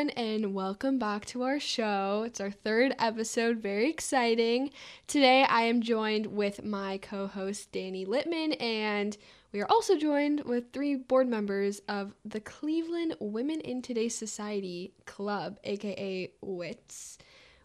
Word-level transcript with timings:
everyone, 0.00 0.16
and 0.16 0.54
welcome 0.54 0.98
back 0.98 1.26
to 1.26 1.42
our 1.42 1.60
show. 1.60 2.22
It's 2.26 2.40
our 2.40 2.50
third 2.50 2.94
episode, 2.98 3.58
very 3.58 3.90
exciting. 3.90 4.70
Today, 5.06 5.42
I 5.42 5.62
am 5.62 5.82
joined 5.82 6.24
with 6.26 6.64
my 6.64 6.96
co 6.96 7.26
host, 7.26 7.70
Danny 7.72 8.06
Lippman, 8.06 8.54
and 8.54 9.18
we 9.52 9.60
are 9.60 9.66
also 9.68 9.98
joined 9.98 10.44
with 10.44 10.72
three 10.72 10.94
board 10.94 11.28
members 11.28 11.82
of 11.86 12.14
the 12.24 12.40
Cleveland 12.40 13.16
Women 13.20 13.60
in 13.60 13.82
Today's 13.82 14.14
Society 14.14 14.94
Club, 15.04 15.58
aka 15.64 16.32
WITS, 16.40 17.18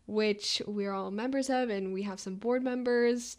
which 0.06 0.62
we're 0.68 0.92
all 0.92 1.12
members 1.12 1.50
of, 1.50 1.70
and 1.70 1.94
we 1.94 2.02
have 2.02 2.20
some 2.20 2.36
board 2.36 2.64
members. 2.64 3.38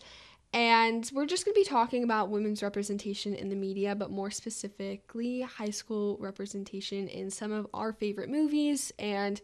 And 0.57 1.11
we're 1.13 1.27
just 1.27 1.45
going 1.45 1.55
to 1.55 1.61
be 1.61 1.69
talking 1.69 2.03
about 2.03 2.31
women's 2.31 2.63
representation 2.63 3.35
in 3.35 3.51
the 3.51 3.55
media, 3.55 3.95
but 3.95 4.11
more 4.11 4.31
specifically, 4.31 5.43
high 5.43 5.69
school 5.69 6.17
representation 6.19 7.09
in 7.09 7.31
some 7.31 7.53
of 7.53 7.67
our 7.75 7.93
favorite 7.93 8.31
movies 8.31 8.91
and 8.99 9.39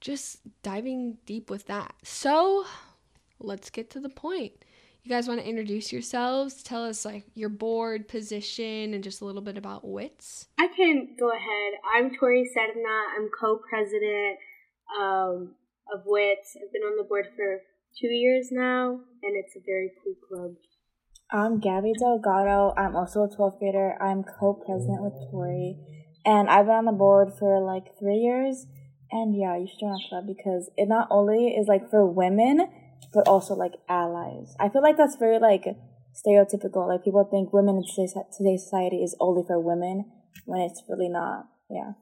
just 0.00 0.40
diving 0.62 1.18
deep 1.26 1.50
with 1.50 1.66
that. 1.66 1.92
So, 2.02 2.64
let's 3.38 3.68
get 3.68 3.90
to 3.90 4.00
the 4.00 4.08
point. 4.08 4.54
You 5.02 5.10
guys 5.10 5.28
want 5.28 5.38
to 5.40 5.46
introduce 5.46 5.92
yourselves? 5.92 6.62
Tell 6.62 6.82
us 6.82 7.04
like 7.04 7.26
your 7.34 7.50
board 7.50 8.08
position 8.08 8.94
and 8.94 9.04
just 9.04 9.20
a 9.20 9.26
little 9.26 9.42
bit 9.42 9.58
about 9.58 9.84
WITS. 9.84 10.48
I 10.56 10.68
can 10.68 11.14
go 11.20 11.30
ahead. 11.30 11.74
I'm 11.94 12.16
Tori 12.18 12.48
Cerna. 12.56 13.02
I'm 13.18 13.28
co-president 13.38 14.38
um, 14.98 15.56
of 15.92 16.04
WITS. 16.06 16.56
I've 16.56 16.72
been 16.72 16.84
on 16.84 16.96
the 16.96 17.04
board 17.04 17.26
for 17.36 17.60
two 18.00 18.08
years 18.08 18.48
now, 18.50 19.00
and 19.22 19.36
it's 19.36 19.56
a 19.56 19.60
very 19.64 19.90
cool 20.02 20.14
club. 20.28 20.54
I'm 21.30 21.58
Gaby 21.60 21.92
Delgado. 21.98 22.72
I'm 22.76 22.96
also 22.96 23.24
a 23.24 23.28
12th 23.28 23.58
grader. 23.58 24.00
I'm 24.00 24.22
co-president 24.22 25.02
with 25.02 25.14
Tori, 25.30 25.76
and 26.24 26.48
I've 26.48 26.66
been 26.66 26.74
on 26.74 26.84
the 26.86 26.92
board 26.92 27.30
for 27.38 27.60
like 27.60 27.98
three 27.98 28.18
years. 28.18 28.66
And 29.10 29.34
yeah, 29.38 29.56
you 29.56 29.66
should 29.66 29.80
join 29.80 29.92
our 29.92 30.08
club 30.08 30.24
because 30.26 30.70
it 30.76 30.86
not 30.86 31.08
only 31.10 31.48
is 31.48 31.66
like 31.66 31.90
for 31.90 32.06
women, 32.06 32.68
but 33.12 33.26
also 33.26 33.54
like 33.54 33.72
allies. 33.88 34.54
I 34.60 34.68
feel 34.68 34.82
like 34.82 34.96
that's 34.96 35.16
very 35.16 35.38
like 35.38 35.64
stereotypical. 36.14 36.88
Like 36.88 37.04
people 37.04 37.26
think 37.30 37.52
women 37.52 37.76
in 37.76 37.84
today's 37.84 38.62
society 38.62 39.02
is 39.02 39.16
only 39.18 39.44
for 39.46 39.58
women 39.58 40.04
when 40.44 40.60
it's 40.60 40.82
really 40.88 41.08
not. 41.08 41.46
Yeah. 41.70 41.92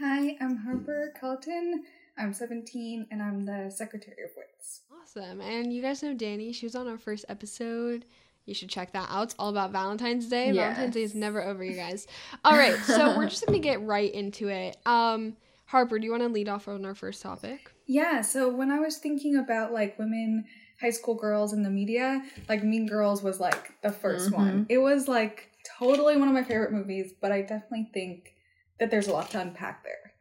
Hi, 0.00 0.36
I'm 0.40 0.64
Harper 0.64 1.12
Culliton. 1.20 1.84
I'm 2.18 2.32
17 2.32 3.06
and 3.10 3.22
I'm 3.22 3.46
the 3.46 3.70
secretary 3.74 4.24
of 4.24 4.30
WITS. 4.36 4.82
Awesome. 5.08 5.40
And 5.40 5.72
you 5.72 5.80
guys 5.80 6.02
know 6.02 6.12
Danny. 6.12 6.52
She 6.52 6.66
was 6.66 6.74
on 6.74 6.86
our 6.86 6.98
first 6.98 7.24
episode. 7.28 8.04
You 8.44 8.54
should 8.54 8.68
check 8.68 8.92
that 8.92 9.08
out. 9.10 9.24
It's 9.24 9.34
all 9.38 9.48
about 9.48 9.72
Valentine's 9.72 10.26
Day. 10.26 10.46
Yes. 10.52 10.76
Valentine's 10.76 10.94
Day 10.94 11.02
is 11.02 11.14
never 11.14 11.42
over, 11.42 11.64
you 11.64 11.76
guys. 11.76 12.06
All 12.44 12.56
right, 12.56 12.76
so 12.76 13.16
we're 13.16 13.28
just 13.28 13.44
gonna 13.44 13.58
get 13.58 13.82
right 13.82 14.12
into 14.12 14.48
it. 14.48 14.76
Um, 14.86 15.36
Harper, 15.66 15.98
do 15.98 16.04
you 16.04 16.10
want 16.10 16.22
to 16.22 16.28
lead 16.28 16.48
off 16.48 16.66
on 16.66 16.84
our 16.84 16.94
first 16.94 17.22
topic? 17.22 17.70
Yeah. 17.86 18.22
So 18.22 18.48
when 18.48 18.70
I 18.70 18.80
was 18.80 18.98
thinking 18.98 19.36
about 19.36 19.72
like 19.72 19.98
women, 19.98 20.44
high 20.80 20.90
school 20.90 21.14
girls 21.14 21.52
in 21.52 21.62
the 21.62 21.70
media, 21.70 22.22
like 22.48 22.64
Mean 22.64 22.86
Girls 22.86 23.22
was 23.22 23.38
like 23.40 23.80
the 23.82 23.90
1st 23.90 24.26
mm-hmm. 24.26 24.34
one. 24.34 24.66
It 24.68 24.78
was 24.78 25.08
like 25.08 25.50
totally 25.78 26.16
one 26.16 26.28
of 26.28 26.34
my 26.34 26.44
favorite 26.44 26.72
movies, 26.72 27.12
but 27.20 27.32
I 27.32 27.42
definitely 27.42 27.90
think 27.92 28.34
that 28.78 28.90
there's 28.90 29.08
a 29.08 29.12
lot 29.12 29.30
to 29.30 29.40
unpack 29.40 29.84
there. 29.84 30.12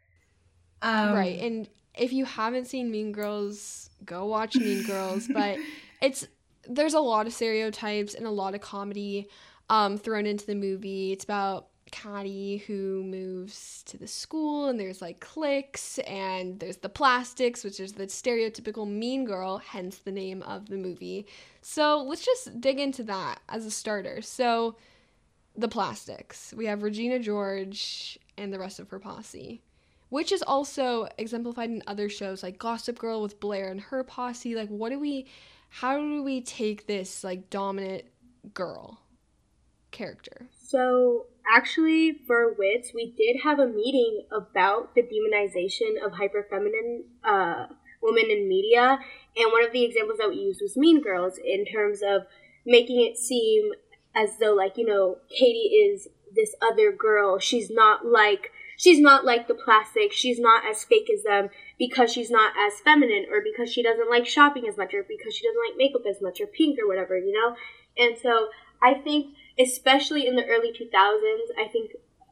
Um, 0.81 1.13
right, 1.13 1.39
and 1.39 1.67
if 1.97 2.13
you 2.13 2.25
haven't 2.25 2.65
seen 2.65 2.91
Mean 2.91 3.11
Girls, 3.11 3.89
go 4.05 4.25
watch 4.25 4.55
Mean 4.55 4.83
Girls. 4.83 5.27
But 5.33 5.57
it's 6.01 6.27
there's 6.67 6.93
a 6.93 6.99
lot 6.99 7.27
of 7.27 7.33
stereotypes 7.33 8.13
and 8.13 8.25
a 8.25 8.31
lot 8.31 8.53
of 8.53 8.61
comedy 8.61 9.27
um, 9.69 9.97
thrown 9.97 10.25
into 10.25 10.45
the 10.45 10.55
movie. 10.55 11.11
It's 11.11 11.23
about 11.23 11.67
Cady 11.91 12.57
who 12.67 13.03
moves 13.03 13.83
to 13.83 13.97
the 13.97 14.07
school, 14.07 14.67
and 14.67 14.79
there's 14.79 15.01
like 15.01 15.19
cliques, 15.19 15.99
and 15.99 16.59
there's 16.59 16.77
the 16.77 16.89
plastics, 16.89 17.63
which 17.63 17.79
is 17.79 17.93
the 17.93 18.07
stereotypical 18.07 18.87
mean 18.87 19.25
girl, 19.25 19.57
hence 19.57 19.97
the 19.97 20.11
name 20.11 20.41
of 20.43 20.67
the 20.67 20.77
movie. 20.77 21.25
So 21.61 22.03
let's 22.03 22.25
just 22.25 22.59
dig 22.59 22.79
into 22.79 23.03
that 23.03 23.39
as 23.49 23.65
a 23.65 23.71
starter. 23.71 24.21
So, 24.21 24.75
the 25.55 25.67
plastics. 25.67 26.53
We 26.55 26.67
have 26.67 26.83
Regina 26.83 27.19
George 27.19 28.19
and 28.37 28.53
the 28.53 28.59
rest 28.59 28.79
of 28.79 28.89
her 28.89 28.99
posse 28.99 29.61
which 30.09 30.31
is 30.31 30.41
also 30.41 31.07
exemplified 31.17 31.69
in 31.69 31.83
other 31.87 32.09
shows 32.09 32.43
like 32.43 32.57
Gossip 32.57 32.97
Girl 32.97 33.21
with 33.21 33.39
Blair 33.39 33.69
and 33.69 33.81
her 33.81 34.03
posse. 34.03 34.55
Like, 34.55 34.69
what 34.69 34.89
do 34.89 34.99
we, 34.99 35.27
how 35.69 35.97
do 35.97 36.23
we 36.23 36.41
take 36.41 36.87
this 36.87 37.23
like 37.23 37.49
dominant 37.49 38.05
girl 38.53 39.01
character? 39.91 40.47
So, 40.57 41.27
actually, 41.53 42.13
for 42.25 42.53
WITS, 42.57 42.91
we 42.93 43.13
did 43.17 43.41
have 43.43 43.59
a 43.59 43.67
meeting 43.67 44.25
about 44.31 44.95
the 44.95 45.01
demonization 45.01 46.03
of 46.05 46.13
hyperfeminine 46.13 47.03
uh, 47.23 47.67
women 48.01 48.29
in 48.29 48.47
media, 48.47 48.99
and 49.35 49.51
one 49.51 49.63
of 49.63 49.71
the 49.71 49.83
examples 49.83 50.19
that 50.19 50.29
we 50.29 50.35
used 50.35 50.61
was 50.61 50.77
Mean 50.77 51.01
Girls 51.01 51.37
in 51.37 51.65
terms 51.65 52.01
of 52.05 52.23
making 52.65 53.01
it 53.01 53.17
seem 53.17 53.71
as 54.15 54.37
though, 54.39 54.53
like, 54.53 54.77
you 54.77 54.85
know, 54.85 55.17
Cady 55.29 55.69
is 55.69 56.07
this 56.35 56.53
other 56.61 56.91
girl. 56.91 57.39
She's 57.39 57.69
not 57.69 58.05
like 58.05 58.51
she's 58.77 58.99
not 58.99 59.25
like 59.25 59.47
the 59.47 59.55
plastic, 59.55 60.13
she's 60.13 60.39
not 60.39 60.63
as 60.65 60.85
fake 60.85 61.09
as 61.13 61.23
them 61.23 61.49
because 61.77 62.13
she's 62.13 62.31
not 62.31 62.53
as 62.57 62.79
feminine 62.79 63.25
or 63.29 63.41
because 63.43 63.73
she 63.73 63.83
doesn't 63.83 64.09
like 64.09 64.25
shopping 64.25 64.67
as 64.69 64.77
much 64.77 64.93
or 64.93 65.03
because 65.03 65.35
she 65.35 65.45
doesn't 65.45 65.61
like 65.67 65.77
makeup 65.77 66.03
as 66.07 66.21
much 66.21 66.39
or 66.39 66.47
pink 66.47 66.79
or 66.79 66.87
whatever, 66.87 67.17
you 67.17 67.33
know? 67.33 67.55
And 67.97 68.17
so 68.17 68.47
I 68.81 68.93
think 68.93 69.35
especially 69.59 70.27
in 70.27 70.35
the 70.35 70.45
early 70.45 70.71
2000s, 70.71 71.59
I 71.59 71.67
think 71.67 71.91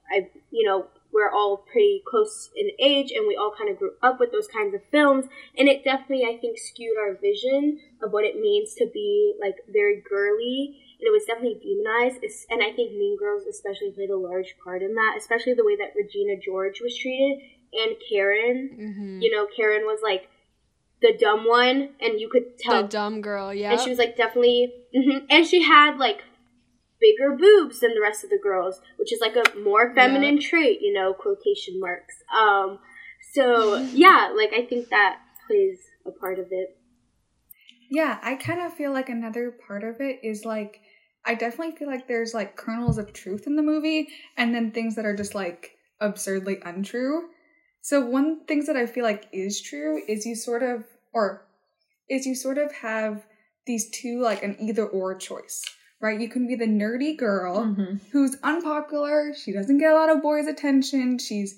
I 0.10 0.30
you 0.52 0.66
know, 0.66 0.86
we're 1.12 1.32
all 1.32 1.58
pretty 1.58 2.04
close 2.08 2.52
in 2.56 2.70
age 2.80 3.12
and 3.12 3.28
we 3.28 3.36
all 3.36 3.54
kind 3.58 3.70
of 3.70 3.80
grew 3.80 3.94
up 4.04 4.20
with 4.20 4.32
those 4.32 4.48
kinds 4.48 4.76
of 4.76 4.82
films 4.92 5.26
and 5.58 5.68
it 5.68 5.84
definitely 5.84 6.26
I 6.26 6.38
think 6.38 6.60
skewed 6.60 6.98
our 6.98 7.16
vision 7.16 7.80
of 8.04 8.12
what 8.12 8.24
it 8.24 8.40
means 8.40 8.76
to 8.76 8.86
be 8.94 9.34
like 9.42 9.56
very 9.68 10.04
girly 10.08 10.80
it 11.00 11.12
was 11.12 11.26
definitely 11.26 11.60
demonized. 11.62 12.24
And 12.50 12.64
I 12.64 12.72
think 12.72 12.92
Mean 12.92 13.18
Girls 13.18 13.44
especially 13.44 13.92
played 13.92 14.10
a 14.10 14.18
large 14.18 14.56
part 14.64 14.82
in 14.82 14.96
that, 14.96 15.16
especially 15.18 15.54
the 15.54 15.66
way 15.66 15.76
that 15.78 15.94
Regina 15.96 16.40
George 16.44 16.82
was 16.82 16.98
treated 16.98 17.40
and 17.74 17.96
Karen. 18.10 18.70
Mm-hmm. 18.74 19.22
You 19.22 19.36
know, 19.36 19.48
Karen 19.56 19.84
was 19.84 20.00
like 20.04 20.30
the 21.02 21.18
dumb 21.20 21.48
one, 21.48 21.90
and 22.00 22.20
you 22.20 22.30
could 22.30 22.58
tell 22.58 22.84
the 22.84 22.88
dumb 22.88 23.22
girl, 23.22 23.54
yeah. 23.54 23.72
And 23.72 23.82
she 23.82 23.90
was 23.90 24.00
like 24.00 24.16
definitely, 24.16 24.74
mm-hmm. 24.96 25.26
and 25.30 25.46
she 25.46 25.62
had 25.62 25.98
like 25.98 26.24
bigger 27.00 27.36
boobs 27.36 27.82
than 27.82 27.94
the 27.94 28.02
rest 28.02 28.24
of 28.24 28.30
the 28.30 28.40
girls, 28.42 28.82
which 28.98 29.14
is 29.14 29.20
like 29.20 29.36
a 29.36 29.60
more 29.60 29.94
feminine 29.94 30.38
yeah. 30.38 30.50
trait, 30.50 30.80
you 30.82 30.94
know, 30.94 31.14
quotation 31.14 31.80
marks. 31.80 32.16
Um, 32.36 32.80
so 33.34 33.78
yeah, 33.94 34.34
like 34.36 34.54
I 34.54 34.66
think 34.66 34.90
that 34.90 35.20
plays 35.48 35.80
a 36.06 36.12
part 36.12 36.40
of 36.40 36.48
it. 36.52 36.78
Yeah, 37.90 38.18
I 38.24 38.36
kind 38.36 38.62
of 38.62 38.74
feel 38.74 38.92
like 38.92 39.10
another 39.10 39.52
part 39.68 39.84
of 39.84 40.02
it 40.02 40.20
is 40.24 40.44
like 40.44 40.82
I 41.26 41.36
definitely 41.36 41.76
feel 41.76 41.88
like 41.88 42.08
there's 42.08 42.34
like 42.34 42.56
kernels 42.56 42.98
of 42.98 43.14
truth 43.14 43.48
in 43.48 43.56
the 43.56 43.64
movie 43.64 44.10
and 44.38 44.54
then 44.54 44.72
things 44.72 44.96
that 44.96 45.06
are 45.06 45.16
just 45.16 45.34
like 45.34 45.72
absurdly 46.00 46.58
untrue. 46.64 47.30
So 47.82 48.06
one 48.06 48.46
things 48.46 48.68
that 48.68 48.76
I 48.76 48.86
feel 48.86 49.04
like 49.04 49.28
is 49.32 49.62
true 49.62 50.02
is 50.08 50.26
you 50.26 50.36
sort 50.36 50.64
of 50.64 50.86
or 51.14 51.48
is 52.10 52.26
you 52.26 52.36
sort 52.36 52.58
of 52.58 52.72
have 52.74 53.26
these 53.66 53.90
two 53.90 54.22
like 54.22 54.44
an 54.44 54.56
either 54.60 54.86
or 54.86 55.16
choice. 55.16 55.64
Right? 56.02 56.20
You 56.20 56.30
can 56.30 56.46
be 56.46 56.56
the 56.56 56.68
nerdy 56.68 57.18
girl 57.18 57.66
mm-hmm. 57.66 57.98
who's 58.12 58.38
unpopular, 58.44 59.34
she 59.34 59.54
doesn't 59.54 59.80
get 59.80 59.92
a 59.92 59.96
lot 59.96 60.10
of 60.10 60.22
boys' 60.22 60.46
attention, 60.46 61.18
she's 61.18 61.56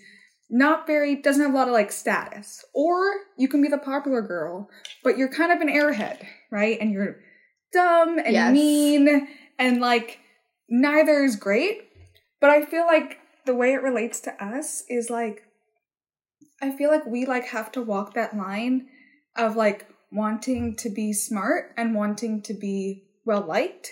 not 0.49 0.87
very 0.87 1.15
doesn't 1.15 1.41
have 1.41 1.53
a 1.53 1.57
lot 1.57 1.67
of 1.67 1.73
like 1.73 1.91
status. 1.91 2.63
Or 2.73 3.13
you 3.37 3.49
can 3.49 3.61
be 3.61 3.67
the 3.67 3.77
popular 3.77 4.21
girl, 4.21 4.69
but 5.03 5.17
you're 5.17 5.33
kind 5.33 5.51
of 5.51 5.59
an 5.59 5.67
airhead, 5.67 6.23
right? 6.51 6.77
And 6.79 6.91
you're 6.93 7.17
dumb 7.73 8.19
and 8.19 8.33
yes. 8.33 8.53
mean 8.53 9.27
and 9.57 9.81
like 9.81 10.19
neither 10.69 11.23
is 11.23 11.35
great, 11.35 11.89
but 12.39 12.49
I 12.49 12.65
feel 12.65 12.85
like 12.85 13.19
the 13.45 13.55
way 13.55 13.73
it 13.73 13.81
relates 13.81 14.19
to 14.21 14.43
us 14.43 14.83
is 14.89 15.09
like 15.09 15.43
I 16.61 16.75
feel 16.75 16.89
like 16.89 17.05
we 17.05 17.25
like 17.25 17.45
have 17.47 17.71
to 17.73 17.81
walk 17.81 18.13
that 18.13 18.35
line 18.35 18.87
of 19.35 19.55
like 19.55 19.87
wanting 20.11 20.75
to 20.77 20.89
be 20.89 21.13
smart 21.13 21.73
and 21.77 21.93
wanting 21.93 22.41
to 22.43 22.53
be 22.53 23.03
well 23.25 23.41
liked 23.41 23.91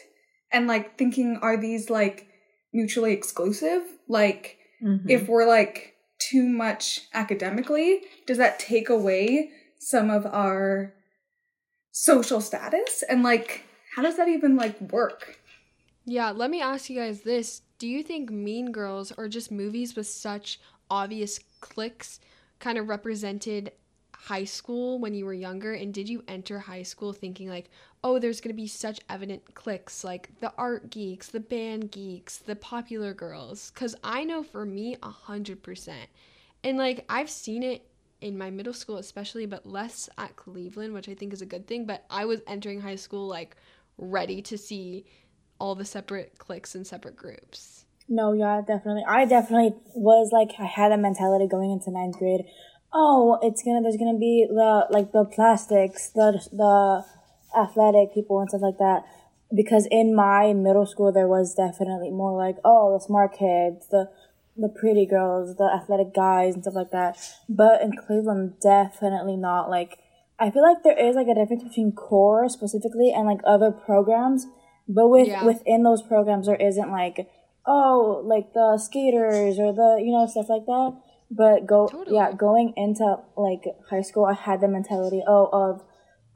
and 0.52 0.68
like 0.68 0.98
thinking 0.98 1.38
are 1.42 1.58
these 1.58 1.90
like 1.90 2.28
mutually 2.74 3.14
exclusive? 3.14 3.84
Like 4.08 4.58
mm-hmm. 4.84 5.10
if 5.10 5.28
we're 5.28 5.48
like 5.48 5.94
too 6.20 6.44
much 6.44 7.02
academically, 7.14 8.02
does 8.26 8.38
that 8.38 8.60
take 8.60 8.90
away 8.90 9.52
some 9.80 10.10
of 10.10 10.26
our 10.26 10.94
social 11.92 12.42
status? 12.42 13.04
And 13.08 13.24
like 13.24 13.64
how 13.96 14.02
does 14.02 14.18
that 14.18 14.28
even 14.28 14.56
like 14.56 14.80
work? 14.82 15.38
Yeah, 16.06 16.30
let 16.30 16.52
me 16.52 16.62
ask 16.62 16.90
you 16.90 17.00
guys 17.00 17.22
this. 17.22 17.64
Do 17.80 17.88
you 17.88 18.04
think 18.04 18.30
Mean 18.30 18.72
Girls 18.72 19.12
or 19.18 19.28
just 19.28 19.52
movies 19.52 19.96
with 19.96 20.08
such 20.08 20.60
obvious 20.90 21.40
cliques 21.62 22.20
kind 22.60 22.78
of 22.78 22.88
represented 22.88 23.72
high 24.14 24.44
school 24.44 25.00
when 25.00 25.16
you 25.16 25.26
were 25.26 25.34
younger? 25.34 25.74
And 25.74 25.92
did 25.92 26.08
you 26.08 26.24
enter 26.28 26.60
high 26.60 26.84
school 26.84 27.12
thinking, 27.12 27.50
like, 27.50 27.72
oh, 28.04 28.20
there's 28.20 28.40
going 28.40 28.54
to 28.54 28.62
be 28.62 28.68
such 28.68 29.00
evident 29.10 29.56
cliques, 29.56 30.04
like 30.04 30.30
the 30.40 30.54
art 30.60 30.92
geeks, 30.92 31.28
the 31.28 31.40
band 31.40 31.92
geeks, 31.92 32.38
the 32.38 32.56
popular 32.56 33.16
girls? 33.16 33.72
Because 33.74 33.96
I 34.04 34.24
know 34.24 34.44
for 34.44 34.64
me, 34.64 34.96
100%. 35.02 35.92
And 36.64 36.78
like, 36.78 37.04
I've 37.10 37.32
seen 37.32 37.64
it 37.64 37.84
in 38.22 38.38
my 38.38 38.52
middle 38.52 38.74
school 38.74 38.98
especially, 38.98 39.48
but 39.48 39.66
less 39.66 40.08
at 40.20 40.36
Cleveland, 40.36 40.94
which 40.94 41.10
I 41.10 41.16
think 41.16 41.34
is 41.34 41.42
a 41.42 41.48
good 41.48 41.66
thing. 41.66 41.86
But 41.86 42.06
I 42.12 42.26
was 42.26 42.42
entering 42.46 42.80
high 42.80 42.96
school 42.96 43.28
like 43.28 43.56
ready 43.98 44.42
to 44.44 44.58
see 44.58 45.06
all 45.60 45.76
the 45.76 45.86
separate 45.86 46.38
cliques 46.38 46.76
and 46.76 46.86
separate 46.86 47.16
groups. 47.16 47.86
No, 48.08 48.34
yeah, 48.34 48.62
definitely. 48.66 49.04
I 49.08 49.26
definitely 49.26 49.74
was 49.96 50.30
like 50.32 50.52
I 50.60 50.66
had 50.66 50.92
a 50.92 50.98
mentality 50.98 51.48
going 51.48 51.72
into 51.72 51.92
ninth 51.92 52.20
grade. 52.20 52.46
Oh, 52.94 53.40
it's 53.42 53.64
gonna 53.64 53.82
there's 53.82 53.98
gonna 53.98 54.18
be 54.18 54.46
the 54.48 54.88
like 54.90 55.12
the 55.12 55.26
plastics, 55.26 56.10
the 56.10 56.40
the 56.52 57.06
athletic 57.58 58.14
people 58.14 58.40
and 58.40 58.50
stuff 58.50 58.62
like 58.62 58.78
that. 58.78 59.04
Because 59.56 59.88
in 59.90 60.16
my 60.16 60.54
middle 60.54 60.86
school 60.86 61.12
there 61.12 61.28
was 61.28 61.56
definitely 61.56 62.12
more 62.12 62.38
like, 62.38 62.58
oh, 62.64 62.94
the 62.94 63.04
smart 63.04 63.32
kids, 63.32 63.88
the 63.90 64.10
the 64.58 64.70
pretty 64.70 65.06
girls, 65.06 65.58
the 65.58 65.66
athletic 65.66 66.14
guys 66.14 66.54
and 66.54 66.64
stuff 66.64 66.76
like 66.76 66.92
that. 66.92 67.18
But 67.50 67.82
in 67.82 67.92
Cleveland 67.96 68.60
definitely 68.62 69.36
not 69.36 69.70
like 69.70 70.00
I 70.38 70.52
feel 70.52 70.64
like 70.64 70.84
there 70.84 70.98
is 70.98 71.16
like 71.16 71.28
a 71.28 71.36
difference 71.36 71.64
between 71.64 71.94
core 71.94 72.50
specifically 72.50 73.12
and 73.12 73.26
like 73.26 73.40
other 73.46 73.72
programs. 73.72 74.48
But 74.88 75.10
with 75.10 75.28
Yeah. 75.28 75.46
within 75.46 75.84
those 75.84 76.02
programs 76.02 76.48
there 76.48 76.56
isn't 76.56 76.92
like 76.92 77.28
oh, 77.66 78.22
like 78.26 78.54
the 78.54 78.78
skaters 78.82 79.60
or 79.60 79.74
the, 79.74 80.02
you 80.04 80.12
know, 80.12 80.26
stuff 80.28 80.50
like 80.50 80.66
that. 80.66 80.94
But 81.32 81.66
go, 81.66 81.88
Totally. 81.88 82.16
yeah, 82.16 82.32
going 82.32 82.74
into 82.78 83.18
like 83.36 83.64
high 83.90 84.02
school, 84.02 84.26
I 84.26 84.34
had 84.34 84.62
the 84.62 84.68
mentality, 84.68 85.24
oh, 85.28 85.50
of, 85.52 85.82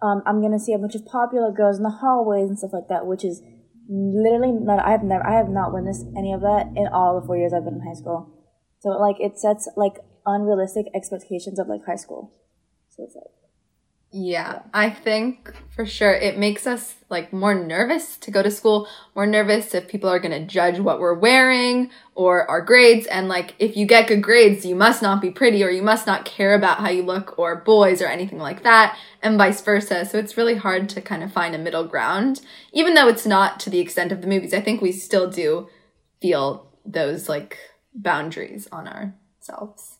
um, 0.01 0.23
I'm 0.25 0.41
gonna 0.41 0.59
see 0.59 0.73
a 0.73 0.79
bunch 0.79 0.95
of 0.95 1.05
popular 1.05 1.51
girls 1.51 1.77
in 1.77 1.83
the 1.83 1.89
hallways 2.01 2.49
and 2.49 2.57
stuff 2.57 2.73
like 2.73 2.87
that, 2.89 3.05
which 3.05 3.23
is 3.23 3.41
literally 3.87 4.51
not, 4.51 4.83
I 4.83 4.91
have 4.91 5.03
never, 5.03 5.25
I 5.25 5.35
have 5.35 5.49
not 5.49 5.73
witnessed 5.73 6.05
any 6.17 6.33
of 6.33 6.41
that 6.41 6.67
in 6.75 6.87
all 6.87 7.19
the 7.19 7.25
four 7.25 7.37
years 7.37 7.53
I've 7.53 7.65
been 7.65 7.75
in 7.75 7.85
high 7.85 7.99
school. 7.99 8.33
So 8.79 8.89
like, 8.89 9.17
it 9.19 9.37
sets 9.37 9.69
like 9.77 9.97
unrealistic 10.25 10.87
expectations 10.95 11.59
of 11.59 11.67
like 11.67 11.85
high 11.85 11.95
school. 11.95 12.33
So 12.89 13.03
it's 13.03 13.15
like, 13.15 13.29
Yeah, 14.11 14.63
I 14.73 14.89
think 14.89 15.53
for 15.75 15.85
sure 15.85 16.11
it 16.11 16.39
makes 16.39 16.65
us 16.65 16.95
like 17.09 17.31
more 17.31 17.53
nervous 17.53 18.17
to 18.17 18.31
go 18.31 18.41
to 18.41 18.49
school, 18.49 18.87
more 19.15 19.27
nervous 19.27 19.75
if 19.75 19.87
people 19.87 20.09
are 20.09 20.19
going 20.19 20.31
to 20.31 20.47
judge 20.51 20.79
what 20.79 20.99
we're 20.99 21.13
wearing 21.13 21.91
or 22.15 22.49
our 22.49 22.61
grades. 22.61 23.05
And 23.05 23.27
like, 23.27 23.53
if 23.59 23.77
you 23.77 23.85
get 23.85 24.07
good 24.07 24.23
grades, 24.23 24.65
you 24.65 24.73
must 24.73 25.03
not 25.03 25.21
be 25.21 25.29
pretty 25.29 25.63
or 25.63 25.69
you 25.69 25.83
must 25.83 26.07
not 26.07 26.25
care 26.25 26.55
about 26.55 26.79
how 26.79 26.89
you 26.89 27.03
look 27.03 27.37
or 27.37 27.57
boys 27.57 28.01
or 28.01 28.07
anything 28.07 28.39
like 28.39 28.63
that, 28.63 28.97
and 29.21 29.37
vice 29.37 29.61
versa. 29.61 30.03
So 30.05 30.17
it's 30.17 30.37
really 30.37 30.55
hard 30.55 30.89
to 30.89 31.01
kind 31.01 31.21
of 31.21 31.31
find 31.31 31.53
a 31.53 31.59
middle 31.59 31.85
ground, 31.85 32.41
even 32.73 32.95
though 32.95 33.09
it's 33.09 33.27
not 33.27 33.59
to 33.61 33.69
the 33.69 33.79
extent 33.79 34.11
of 34.11 34.21
the 34.21 34.27
movies. 34.27 34.55
I 34.55 34.61
think 34.61 34.81
we 34.81 34.91
still 34.91 35.29
do 35.29 35.69
feel 36.19 36.71
those 36.83 37.29
like 37.29 37.59
boundaries 37.93 38.67
on 38.71 38.87
ourselves. 38.87 39.98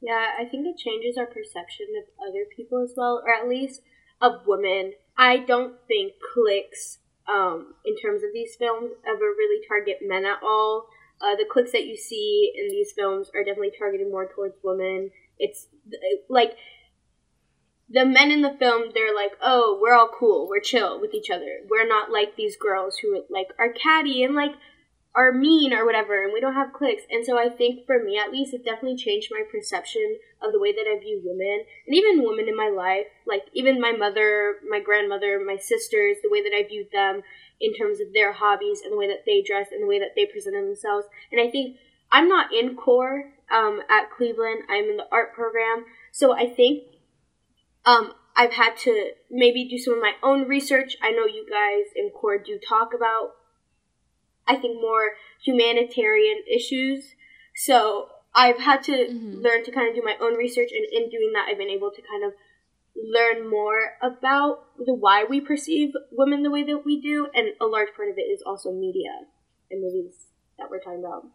Yeah, 0.00 0.32
I 0.38 0.44
think 0.44 0.66
it 0.66 0.76
changes 0.76 1.16
our 1.16 1.26
perception 1.26 1.86
of 1.98 2.28
other 2.28 2.44
people 2.54 2.82
as 2.82 2.92
well, 2.96 3.22
or 3.24 3.32
at 3.32 3.48
least 3.48 3.82
of 4.20 4.46
women. 4.46 4.92
I 5.16 5.38
don't 5.38 5.74
think 5.88 6.14
clicks 6.34 6.98
um, 7.28 7.74
in 7.84 7.96
terms 7.96 8.22
of 8.22 8.30
these 8.32 8.54
films, 8.56 8.92
ever 9.06 9.18
really 9.18 9.66
target 9.66 9.98
men 10.02 10.24
at 10.24 10.42
all. 10.42 10.86
Uh, 11.20 11.34
the 11.34 11.46
clicks 11.50 11.72
that 11.72 11.86
you 11.86 11.96
see 11.96 12.52
in 12.56 12.68
these 12.68 12.92
films 12.92 13.30
are 13.34 13.42
definitely 13.42 13.72
targeted 13.76 14.08
more 14.10 14.28
towards 14.34 14.54
women. 14.62 15.10
It's 15.38 15.66
like 16.28 16.56
the 17.88 18.04
men 18.04 18.30
in 18.30 18.42
the 18.42 18.56
film, 18.58 18.90
they're 18.94 19.14
like, 19.14 19.32
oh, 19.40 19.78
we're 19.80 19.94
all 19.94 20.10
cool, 20.18 20.48
we're 20.48 20.60
chill 20.60 21.00
with 21.00 21.14
each 21.14 21.30
other. 21.30 21.60
We're 21.68 21.86
not 21.88 22.10
like 22.10 22.36
these 22.36 22.56
girls 22.56 22.98
who 22.98 23.22
like 23.30 23.48
are 23.58 23.72
catty 23.72 24.22
and 24.24 24.34
like 24.34 24.52
are 25.16 25.32
mean 25.32 25.72
or 25.72 25.86
whatever, 25.86 26.22
and 26.22 26.32
we 26.32 26.40
don't 26.40 26.54
have 26.54 26.74
clicks 26.74 27.02
And 27.10 27.24
so 27.24 27.38
I 27.38 27.48
think 27.48 27.86
for 27.86 27.98
me, 28.04 28.18
at 28.18 28.30
least, 28.30 28.52
it 28.52 28.64
definitely 28.64 28.98
changed 28.98 29.32
my 29.32 29.42
perception 29.50 30.18
of 30.42 30.52
the 30.52 30.60
way 30.60 30.72
that 30.72 30.86
I 30.86 31.00
view 31.00 31.22
women, 31.24 31.64
and 31.86 31.96
even 31.96 32.22
women 32.22 32.48
in 32.48 32.56
my 32.56 32.68
life. 32.68 33.06
Like 33.26 33.44
even 33.54 33.80
my 33.80 33.92
mother, 33.92 34.56
my 34.68 34.78
grandmother, 34.78 35.40
my 35.44 35.56
sisters, 35.56 36.18
the 36.22 36.30
way 36.30 36.42
that 36.42 36.52
I 36.54 36.68
viewed 36.68 36.92
them 36.92 37.22
in 37.58 37.72
terms 37.74 38.00
of 38.00 38.12
their 38.12 38.34
hobbies 38.34 38.82
and 38.84 38.92
the 38.92 38.98
way 38.98 39.08
that 39.08 39.24
they 39.24 39.40
dress 39.40 39.68
and 39.72 39.82
the 39.82 39.86
way 39.86 39.98
that 39.98 40.12
they 40.14 40.26
presented 40.26 40.66
themselves. 40.66 41.06
And 41.32 41.40
I 41.40 41.50
think 41.50 41.78
I'm 42.12 42.28
not 42.28 42.52
in 42.52 42.76
core 42.76 43.32
um, 43.50 43.80
at 43.88 44.10
Cleveland. 44.14 44.64
I'm 44.68 44.84
in 44.84 44.98
the 44.98 45.08
art 45.10 45.32
program, 45.32 45.86
so 46.12 46.36
I 46.36 46.46
think 46.46 46.84
um, 47.86 48.12
I've 48.36 48.52
had 48.52 48.76
to 48.84 49.12
maybe 49.30 49.66
do 49.66 49.78
some 49.78 49.94
of 49.94 50.00
my 50.00 50.12
own 50.22 50.46
research. 50.46 50.98
I 51.02 51.10
know 51.12 51.24
you 51.24 51.46
guys 51.48 51.90
in 51.96 52.10
core 52.10 52.36
do 52.36 52.58
talk 52.58 52.92
about 52.94 53.35
I 54.46 54.56
think 54.56 54.80
more 54.80 55.12
humanitarian 55.44 56.42
issues. 56.50 57.14
So 57.54 58.08
I've 58.34 58.58
had 58.58 58.82
to 58.84 58.92
Mhm. 58.92 59.42
learn 59.42 59.64
to 59.64 59.72
kind 59.72 59.88
of 59.88 59.94
do 59.94 60.02
my 60.02 60.16
own 60.20 60.34
research, 60.34 60.70
and 60.72 60.84
in 60.84 61.08
doing 61.08 61.32
that, 61.32 61.48
I've 61.48 61.58
been 61.58 61.70
able 61.70 61.90
to 61.90 62.02
kind 62.02 62.24
of 62.24 62.34
learn 62.94 63.48
more 63.48 63.96
about 64.02 64.76
the 64.78 64.94
why 64.94 65.24
we 65.24 65.40
perceive 65.40 65.94
women 66.10 66.42
the 66.42 66.50
way 66.50 66.62
that 66.62 66.84
we 66.84 67.00
do, 67.00 67.28
and 67.34 67.54
a 67.60 67.66
large 67.66 67.92
part 67.94 68.08
of 68.08 68.18
it 68.18 68.22
is 68.22 68.42
also 68.42 68.72
media 68.72 69.26
and 69.70 69.82
movies 69.82 70.28
that 70.58 70.70
we're 70.70 70.80
talking 70.80 71.04
about. 71.04 71.26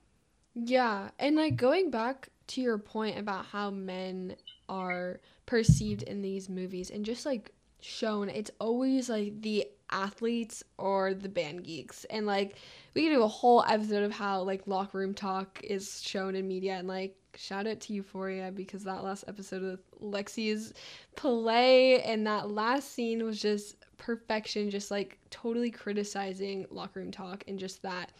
Yeah, 0.54 1.12
and 1.20 1.36
like 1.36 1.56
going 1.56 1.92
back 1.92 2.30
to 2.48 2.62
your 2.62 2.78
point 2.78 3.18
about 3.18 3.46
how 3.46 3.70
men 3.70 4.36
are 4.68 5.22
perceived 5.46 6.04
in 6.04 6.22
these 6.22 6.50
movies 6.50 6.90
and 6.90 7.06
just 7.06 7.26
like 7.26 7.54
shown, 7.82 8.30
it's 8.30 8.52
always 8.60 9.10
like 9.10 9.42
the 9.42 9.68
athletes 9.92 10.64
or 10.78 11.14
the 11.14 11.30
band 11.30 11.64
geeks. 11.64 12.06
And 12.06 12.26
like 12.26 12.56
we 12.94 13.04
could 13.04 13.16
do 13.16 13.24
a 13.24 13.28
whole 13.28 13.64
episode 13.68 14.04
of 14.04 14.12
how 14.12 14.42
like 14.44 14.68
locker 14.68 14.98
room 14.98 15.14
talk 15.14 15.62
is 15.64 16.02
shown 16.02 16.36
in 16.36 16.48
media 16.48 16.76
and 16.76 16.88
like 16.88 17.16
shout 17.36 17.68
out 17.68 17.80
to 17.82 17.94
Euphoria 17.94 18.52
because 18.52 18.84
that 18.84 19.04
last 19.04 19.24
episode 19.28 19.64
of 19.64 19.80
Lexi's 20.02 20.74
play 21.16 22.02
and 22.04 22.26
that 22.28 22.50
last 22.50 22.94
scene 22.94 23.24
was 23.24 23.42
just 23.42 23.76
perfection, 23.98 24.70
just 24.70 24.92
like 24.92 25.18
totally 25.30 25.72
criticizing 25.72 26.66
locker 26.70 27.00
room 27.00 27.12
talk 27.12 27.44
and 27.48 27.60
just 27.60 27.82
that 27.84 28.12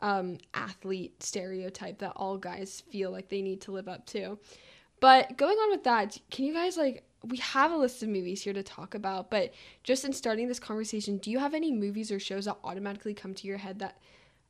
um, 0.00 0.38
athlete 0.54 1.22
stereotype 1.22 1.98
that 1.98 2.12
all 2.16 2.36
guys 2.36 2.82
feel 2.90 3.10
like 3.10 3.28
they 3.28 3.42
need 3.42 3.60
to 3.62 3.72
live 3.72 3.88
up 3.88 4.06
to. 4.06 4.38
But 5.00 5.36
going 5.36 5.56
on 5.56 5.70
with 5.70 5.84
that, 5.84 6.16
can 6.30 6.44
you 6.44 6.52
guys 6.52 6.76
like 6.76 7.04
we 7.24 7.38
have 7.38 7.72
a 7.72 7.76
list 7.76 8.02
of 8.02 8.08
movies 8.08 8.42
here 8.42 8.52
to 8.52 8.62
talk 8.62 8.94
about, 8.94 9.30
but 9.30 9.52
just 9.82 10.04
in 10.04 10.12
starting 10.12 10.48
this 10.48 10.60
conversation, 10.60 11.18
do 11.18 11.30
you 11.30 11.38
have 11.38 11.54
any 11.54 11.72
movies 11.72 12.12
or 12.12 12.20
shows 12.20 12.44
that 12.44 12.58
automatically 12.62 13.14
come 13.14 13.34
to 13.34 13.46
your 13.46 13.58
head 13.58 13.80
that 13.80 13.98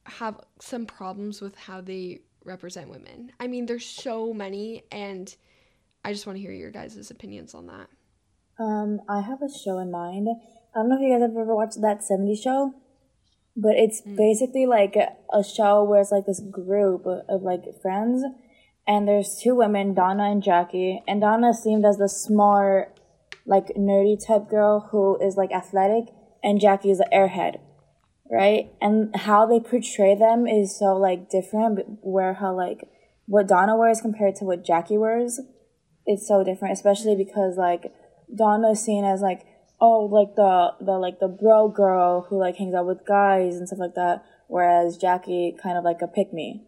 have 0.05 0.41
some 0.61 0.87
problems 0.87 1.41
with 1.41 1.57
how 1.57 1.81
they 1.81 2.21
represent 2.45 2.91
women? 2.91 3.33
I 3.41 3.47
mean, 3.47 3.67
there's 3.67 3.87
so 3.87 4.33
many 4.35 4.85
and 4.93 5.35
I 6.05 6.13
just 6.13 6.27
want 6.27 6.37
to 6.37 6.43
hear 6.43 6.53
your 6.53 6.71
guys' 6.71 7.11
opinions 7.11 7.55
on 7.55 7.67
that. 7.67 7.89
Um, 8.59 9.01
I 9.09 9.21
have 9.21 9.43
a 9.43 9.49
show 9.51 9.79
in 9.79 9.91
mind. 9.91 10.29
I 10.75 10.79
don't 10.79 10.89
know 10.89 10.97
if 10.97 11.03
you 11.03 11.13
guys 11.13 11.23
have 11.23 11.37
ever 11.37 11.55
watched 11.55 11.81
that 11.81 12.01
70s 12.01 12.43
show, 12.43 12.75
but 13.57 13.77
it's 13.77 14.01
basically 14.01 14.67
like 14.67 14.97
a, 14.97 15.45
show 15.45 15.85
where 15.85 16.01
it's 16.01 16.13
like 16.13 16.27
this 16.27 16.41
group 16.41 17.07
of 17.07 17.43
like 17.43 17.63
friends, 17.83 18.25
and 18.89 19.07
there's 19.07 19.39
two 19.41 19.55
women, 19.55 19.93
Donna 19.93 20.31
and 20.31 20.43
Jackie, 20.43 21.03
and 21.07 21.21
Donna 21.21 21.53
seemed 21.53 21.85
as 21.85 21.99
the 21.99 22.09
smart, 22.09 22.99
like 23.45 23.69
nerdy 23.77 24.17
type 24.27 24.49
girl 24.49 24.89
who 24.91 25.19
is 25.23 25.37
like 25.37 25.53
athletic, 25.53 26.07
and 26.43 26.59
Jackie 26.59 26.91
is 26.91 26.99
the 26.99 27.09
airhead, 27.13 27.61
right? 28.31 28.73
And 28.81 29.15
how 29.15 29.45
they 29.45 29.61
portray 29.61 30.15
them 30.15 30.47
is 30.47 30.77
so 30.77 30.97
like 30.97 31.29
different, 31.29 31.99
where 32.01 32.35
how 32.35 32.57
like 32.57 32.89
what 33.27 33.47
Donna 33.47 33.77
wears 33.77 34.01
compared 34.01 34.37
to 34.37 34.45
what 34.47 34.65
Jackie 34.65 34.97
wears 34.97 35.39
it's 36.07 36.27
so 36.27 36.43
different, 36.43 36.73
especially 36.73 37.15
because 37.15 37.59
like 37.59 37.93
Donna 38.35 38.71
is 38.71 38.83
seen 38.83 39.05
as 39.05 39.21
like 39.21 39.43
oh 39.81 40.07
like 40.07 40.35
the 40.35 40.73
the 40.81 40.93
like 40.93 41.21
the 41.21 41.29
bro 41.29 41.69
girl 41.69 42.27
who 42.29 42.39
like 42.39 42.57
hangs 42.57 42.75
out 42.75 42.87
with 42.87 43.07
guys 43.07 43.57
and 43.57 43.69
stuff 43.69 43.81
like 43.81 43.95
that, 43.97 44.25
whereas 44.47 44.97
Jackie 44.97 45.55
kind 45.63 45.77
of 45.77 45.85
like 45.85 46.01
a 46.01 46.09
pick 46.09 46.33
me, 46.33 46.65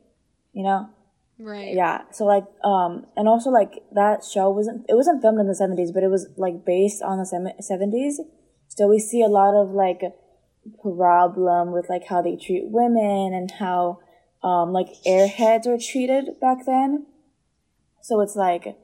you 0.52 0.62
know? 0.62 0.90
Right. 1.40 1.74
Yeah. 1.74 2.02
So 2.12 2.24
like 2.24 2.44
um 2.62 3.06
and 3.16 3.26
also 3.26 3.50
like 3.50 3.82
that 3.92 4.22
show 4.24 4.50
wasn't 4.50 4.84
it 4.88 4.94
wasn't 4.94 5.22
filmed 5.22 5.40
in 5.40 5.46
the 5.46 5.54
seventies, 5.54 5.90
but 5.90 6.02
it 6.02 6.08
was 6.08 6.28
like 6.36 6.66
based 6.66 7.02
on 7.02 7.18
the 7.18 7.54
seventies. 7.60 8.20
So 8.68 8.86
we 8.86 8.98
see 8.98 9.22
a 9.22 9.28
lot 9.28 9.54
of 9.54 9.70
like 9.70 10.02
problem 10.82 11.72
with 11.72 11.88
like 11.88 12.06
how 12.06 12.20
they 12.20 12.36
treat 12.36 12.64
women 12.66 13.32
and 13.32 13.50
how 13.52 14.00
um 14.42 14.72
like 14.72 14.88
airheads 15.06 15.66
were 15.66 15.78
treated 15.78 16.38
back 16.40 16.66
then. 16.66 17.06
So 18.02 18.20
it's 18.20 18.36
like 18.36 18.76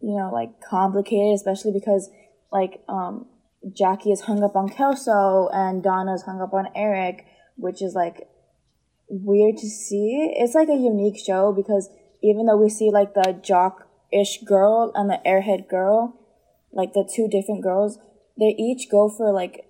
you 0.00 0.16
know, 0.18 0.30
like 0.32 0.60
complicated, 0.60 1.34
especially 1.34 1.72
because 1.72 2.10
like 2.50 2.82
um 2.88 3.26
Jackie 3.72 4.10
is 4.10 4.22
hung 4.22 4.42
up 4.42 4.56
on 4.56 4.68
Kelso 4.68 5.48
and 5.52 5.82
Donna's 5.82 6.22
hung 6.22 6.40
up 6.40 6.52
on 6.52 6.66
Eric, 6.74 7.26
which 7.56 7.80
is 7.80 7.94
like 7.94 8.28
weird 9.22 9.56
to 9.58 9.68
see. 9.68 10.32
It's 10.36 10.54
like 10.54 10.68
a 10.68 10.76
unique 10.76 11.18
show 11.18 11.52
because 11.52 11.90
even 12.22 12.46
though 12.46 12.56
we 12.56 12.68
see 12.68 12.90
like 12.90 13.14
the 13.14 13.38
jock 13.42 13.88
ish 14.12 14.42
girl 14.42 14.92
and 14.94 15.10
the 15.10 15.20
airhead 15.26 15.68
girl, 15.68 16.14
like 16.72 16.92
the 16.92 17.08
two 17.08 17.28
different 17.28 17.62
girls, 17.62 17.98
they 18.38 18.54
each 18.58 18.90
go 18.90 19.08
for 19.08 19.32
like 19.32 19.66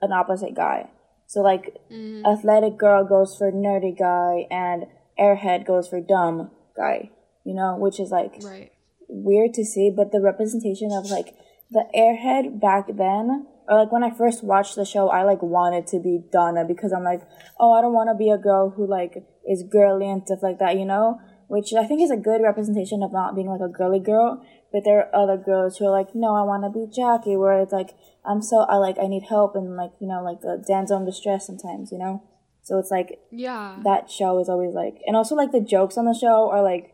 an 0.00 0.12
opposite 0.12 0.54
guy. 0.54 0.90
So 1.26 1.40
like 1.40 1.76
Mhm. 1.90 2.24
athletic 2.24 2.76
girl 2.78 3.04
goes 3.04 3.36
for 3.36 3.52
nerdy 3.52 3.96
guy 3.96 4.46
and 4.50 4.86
airhead 5.18 5.66
goes 5.66 5.88
for 5.88 6.00
dumb 6.00 6.50
guy, 6.74 7.10
you 7.44 7.54
know, 7.54 7.76
which 7.76 8.00
is 8.00 8.10
like 8.10 8.42
Right. 8.42 8.70
weird 9.08 9.54
to 9.54 9.64
see, 9.64 9.90
but 9.90 10.10
the 10.12 10.20
representation 10.20 10.92
of 10.92 11.10
like 11.10 11.34
the 11.70 11.86
airhead 11.94 12.60
back 12.60 12.86
then, 12.96 13.46
or 13.68 13.76
like 13.78 13.92
when 13.92 14.02
I 14.02 14.10
first 14.10 14.42
watched 14.42 14.76
the 14.76 14.84
show, 14.84 15.08
I 15.08 15.22
like 15.24 15.42
wanted 15.42 15.86
to 15.88 16.00
be 16.00 16.20
Donna 16.32 16.64
because 16.64 16.92
I'm 16.92 17.04
like, 17.04 17.22
oh, 17.60 17.72
I 17.72 17.82
don't 17.82 17.92
want 17.92 18.08
to 18.08 18.14
be 18.14 18.30
a 18.30 18.38
girl 18.38 18.70
who 18.70 18.86
like 18.86 19.24
is 19.48 19.62
girly 19.62 20.08
and 20.08 20.22
stuff 20.24 20.42
like 20.42 20.58
that, 20.58 20.76
you 20.78 20.84
know? 20.84 21.20
Which 21.48 21.72
I 21.72 21.86
think 21.86 22.02
is 22.02 22.10
a 22.10 22.16
good 22.16 22.42
representation 22.42 23.02
of 23.02 23.12
not 23.12 23.34
being 23.34 23.48
like 23.48 23.60
a 23.60 23.68
girly 23.72 24.00
girl. 24.00 24.44
But 24.72 24.84
there 24.84 24.98
are 25.00 25.14
other 25.14 25.36
girls 25.42 25.78
who 25.78 25.86
are 25.86 25.90
like, 25.90 26.14
no, 26.14 26.34
I 26.34 26.42
want 26.42 26.64
to 26.64 26.70
be 26.70 26.86
Jackie, 26.94 27.36
where 27.36 27.60
it's 27.60 27.72
like, 27.72 27.96
I'm 28.24 28.42
so, 28.42 28.60
I 28.68 28.76
like, 28.76 28.98
I 28.98 29.06
need 29.06 29.24
help 29.28 29.54
and 29.54 29.76
like, 29.76 29.92
you 29.98 30.06
know, 30.06 30.22
like 30.22 30.40
the 30.42 30.62
damsel 30.66 30.98
in 30.98 31.06
distress 31.06 31.46
sometimes, 31.46 31.90
you 31.90 31.98
know? 31.98 32.22
So 32.62 32.78
it's 32.78 32.90
like, 32.90 33.18
Yeah. 33.30 33.78
that 33.84 34.10
show 34.10 34.38
is 34.40 34.48
always 34.50 34.74
like, 34.74 34.98
and 35.06 35.16
also 35.16 35.34
like 35.34 35.52
the 35.52 35.60
jokes 35.60 35.96
on 35.96 36.04
the 36.04 36.12
show 36.12 36.50
are 36.50 36.62
like, 36.62 36.92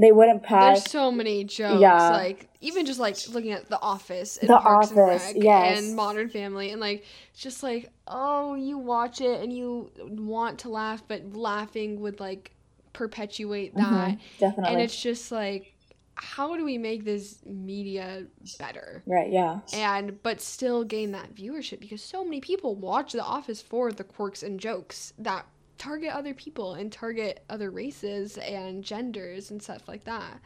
they 0.00 0.12
wouldn't 0.12 0.42
pass. 0.42 0.80
There's 0.80 0.90
so 0.90 1.10
many 1.10 1.44
jokes. 1.44 1.80
Yeah. 1.80 2.10
Like 2.10 2.48
even 2.60 2.86
just 2.86 3.00
like 3.00 3.16
looking 3.28 3.52
at 3.52 3.68
The 3.68 3.80
Office 3.80 4.36
and 4.36 4.48
The 4.48 4.58
Parks 4.58 4.90
and 4.90 4.98
Office, 5.00 5.32
Rec 5.34 5.36
yes. 5.42 5.78
and 5.78 5.96
Modern 5.96 6.28
Family 6.28 6.70
and 6.70 6.80
like 6.80 7.04
just 7.36 7.62
like 7.62 7.90
oh 8.06 8.54
you 8.54 8.78
watch 8.78 9.20
it 9.20 9.42
and 9.42 9.52
you 9.52 9.90
want 9.98 10.60
to 10.60 10.68
laugh 10.68 11.02
but 11.08 11.34
laughing 11.34 12.00
would 12.00 12.20
like 12.20 12.52
perpetuate 12.92 13.74
that 13.76 14.10
Mhm, 14.12 14.18
definitely. 14.40 14.72
and 14.72 14.82
it's 14.82 15.00
just 15.00 15.30
like 15.30 15.74
how 16.16 16.56
do 16.56 16.64
we 16.64 16.78
make 16.78 17.04
this 17.04 17.38
media 17.46 18.26
better 18.58 19.04
right, 19.06 19.30
yeah. 19.30 19.60
and 19.72 20.20
but 20.24 20.40
still 20.40 20.82
gain 20.82 21.12
that 21.12 21.32
viewership 21.32 21.78
because 21.78 22.02
so 22.02 22.24
many 22.24 22.40
people 22.40 22.74
watch 22.74 23.12
The 23.12 23.22
Office 23.22 23.62
for 23.62 23.92
the 23.92 24.02
quirks 24.02 24.42
and 24.42 24.58
jokes 24.58 25.12
that 25.18 25.46
target 25.78 26.12
other 26.12 26.34
people 26.34 26.74
and 26.74 26.92
target 26.92 27.44
other 27.48 27.70
races 27.70 28.36
and 28.38 28.82
genders 28.84 29.50
and 29.50 29.62
stuff 29.62 29.86
like 29.88 30.04
that. 30.04 30.40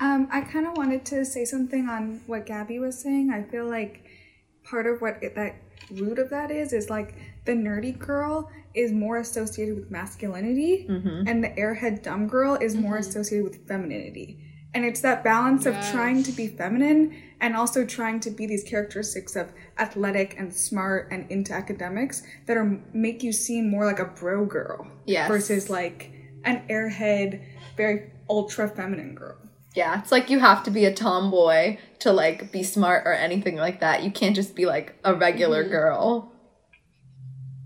Um, 0.00 0.28
I 0.30 0.42
kind 0.42 0.66
of 0.66 0.76
wanted 0.76 1.04
to 1.06 1.24
say 1.24 1.44
something 1.44 1.88
on 1.88 2.20
what 2.26 2.46
Gaby 2.46 2.78
was 2.78 2.98
saying. 2.98 3.30
I 3.30 3.42
feel 3.42 3.66
like 3.68 4.04
part 4.62 4.86
of 4.86 5.00
what 5.00 5.18
it, 5.22 5.34
that 5.34 5.56
root 5.90 6.18
of 6.18 6.30
that 6.30 6.50
is 6.50 6.72
is 6.72 6.88
like 6.88 7.14
the 7.46 7.52
nerdy 7.52 7.98
girl 7.98 8.50
is 8.74 8.92
more 8.92 9.16
associated 9.18 9.74
with 9.76 9.90
masculinity, 9.90 10.86
Mm-hmm. 10.88 11.26
and 11.26 11.42
the 11.42 11.48
airhead 11.50 12.02
dumb 12.02 12.28
girl 12.28 12.54
is 12.54 12.76
more 12.76 12.98
associated 12.98 13.44
with 13.44 13.66
femininity. 13.66 14.38
And 14.74 14.84
it's 14.84 15.00
that 15.00 15.24
balance 15.24 15.66
of 15.66 15.74
trying 15.90 16.22
to 16.24 16.32
be 16.32 16.46
feminine 16.46 17.16
and 17.40 17.56
also 17.56 17.84
trying 17.84 18.20
to 18.20 18.30
be 18.30 18.46
these 18.46 18.64
characteristics 18.64 19.34
of 19.34 19.52
athletic 19.78 20.38
and 20.38 20.52
smart 20.52 21.08
and 21.10 21.30
into 21.30 21.52
academics 21.52 22.22
that 22.46 22.56
are 22.56 22.78
make 22.92 23.22
you 23.22 23.32
seem 23.32 23.70
more 23.70 23.86
like 23.86 23.98
a 23.98 24.04
bro 24.04 24.44
girl 24.44 24.86
Yes. 25.06 25.28
versus 25.28 25.70
like 25.70 26.12
an 26.44 26.62
airhead, 26.68 27.42
very 27.76 28.12
ultra 28.28 28.68
feminine 28.68 29.14
girl. 29.14 29.36
Yeah, 29.74 30.00
it's 30.00 30.12
like 30.12 30.28
you 30.30 30.40
have 30.40 30.62
to 30.64 30.70
be 30.70 30.84
a 30.84 30.92
tomboy 30.92 31.78
to 32.00 32.12
like 32.12 32.50
be 32.52 32.62
smart 32.62 33.06
or 33.06 33.12
anything 33.12 33.56
like 33.56 33.80
that. 33.80 34.02
You 34.02 34.10
can't 34.10 34.34
just 34.34 34.54
be 34.54 34.66
like 34.66 34.96
a 35.04 35.14
regular 35.14 35.62
mm-hmm. 35.62 35.72
girl. 35.72 36.32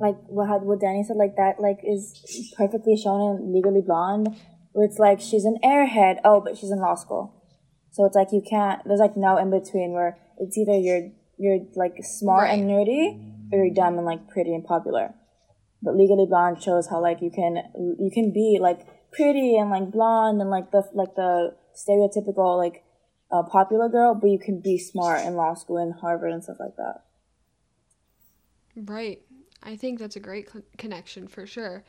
like 0.00 0.16
what 0.26 0.62
what 0.62 0.80
Danny 0.80 1.04
said, 1.04 1.16
like 1.16 1.37
that 1.37 1.61
like 1.61 1.78
is 1.85 2.52
perfectly 2.56 2.97
shown 2.97 3.38
in 3.40 3.52
Legally 3.54 3.80
Blonde, 3.80 4.37
where 4.72 4.86
it's 4.86 4.98
like 4.98 5.20
she's 5.20 5.44
an 5.44 5.58
airhead, 5.64 6.20
oh, 6.24 6.40
but 6.40 6.56
she's 6.56 6.70
in 6.70 6.78
law 6.78 6.94
school. 6.94 7.42
So 7.90 8.04
it's 8.04 8.16
like 8.16 8.28
you 8.32 8.42
can't 8.48 8.82
there's 8.86 9.00
like 9.00 9.16
no 9.16 9.36
in 9.36 9.50
between 9.50 9.92
where 9.92 10.18
it's 10.38 10.56
either 10.56 10.76
you're 10.76 11.10
you're 11.38 11.60
like 11.74 11.96
smart 12.02 12.50
and 12.50 12.68
nerdy 12.68 13.52
or 13.52 13.64
you're 13.64 13.74
dumb 13.74 13.98
and 13.98 14.06
like 14.06 14.28
pretty 14.28 14.54
and 14.54 14.64
popular. 14.64 15.14
But 15.82 15.96
Legally 15.96 16.26
Blonde 16.26 16.62
shows 16.62 16.88
how 16.88 17.00
like 17.02 17.20
you 17.20 17.30
can 17.30 17.56
you 17.76 18.10
can 18.12 18.32
be 18.32 18.58
like 18.60 18.86
pretty 19.12 19.56
and 19.56 19.70
like 19.70 19.90
blonde 19.90 20.40
and 20.40 20.50
like 20.50 20.70
the 20.70 20.88
like 20.94 21.14
the 21.16 21.54
stereotypical 21.74 22.56
like 22.56 22.84
uh, 23.30 23.42
popular 23.42 23.88
girl, 23.88 24.14
but 24.14 24.28
you 24.28 24.38
can 24.38 24.60
be 24.60 24.78
smart 24.78 25.24
in 25.24 25.34
law 25.34 25.54
school 25.54 25.78
and 25.78 25.94
Harvard 25.94 26.32
and 26.32 26.44
stuff 26.44 26.58
like 26.60 26.76
that. 26.76 27.02
Right. 28.76 29.22
I 29.62 29.76
think 29.76 29.98
that's 29.98 30.16
a 30.16 30.20
great 30.20 30.50
con- 30.50 30.64
connection 30.76 31.28
for 31.28 31.46
sure. 31.46 31.84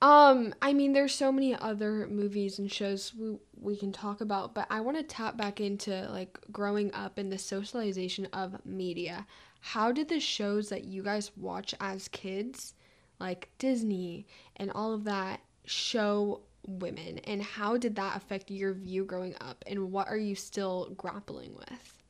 Um, 0.00 0.54
I 0.62 0.72
mean, 0.74 0.92
there's 0.92 1.14
so 1.14 1.32
many 1.32 1.54
other 1.54 2.06
movies 2.06 2.58
and 2.58 2.70
shows 2.70 3.12
we 3.14 3.38
we 3.60 3.76
can 3.76 3.90
talk 3.92 4.20
about, 4.20 4.54
but 4.54 4.66
I 4.70 4.80
want 4.80 4.96
to 4.96 5.02
tap 5.02 5.36
back 5.36 5.60
into 5.60 6.08
like 6.10 6.38
growing 6.52 6.94
up 6.94 7.18
and 7.18 7.32
the 7.32 7.38
socialization 7.38 8.26
of 8.32 8.64
media. 8.64 9.26
How 9.60 9.90
did 9.90 10.08
the 10.08 10.20
shows 10.20 10.68
that 10.68 10.84
you 10.84 11.02
guys 11.02 11.32
watch 11.36 11.74
as 11.80 12.06
kids, 12.08 12.74
like 13.18 13.50
Disney 13.58 14.26
and 14.56 14.70
all 14.70 14.92
of 14.94 15.02
that, 15.04 15.40
show 15.64 16.42
women, 16.64 17.18
and 17.24 17.42
how 17.42 17.76
did 17.76 17.96
that 17.96 18.16
affect 18.16 18.50
your 18.52 18.74
view 18.74 19.04
growing 19.04 19.34
up, 19.40 19.64
and 19.66 19.90
what 19.90 20.08
are 20.08 20.16
you 20.16 20.36
still 20.36 20.94
grappling 20.96 21.54
with? 21.56 22.02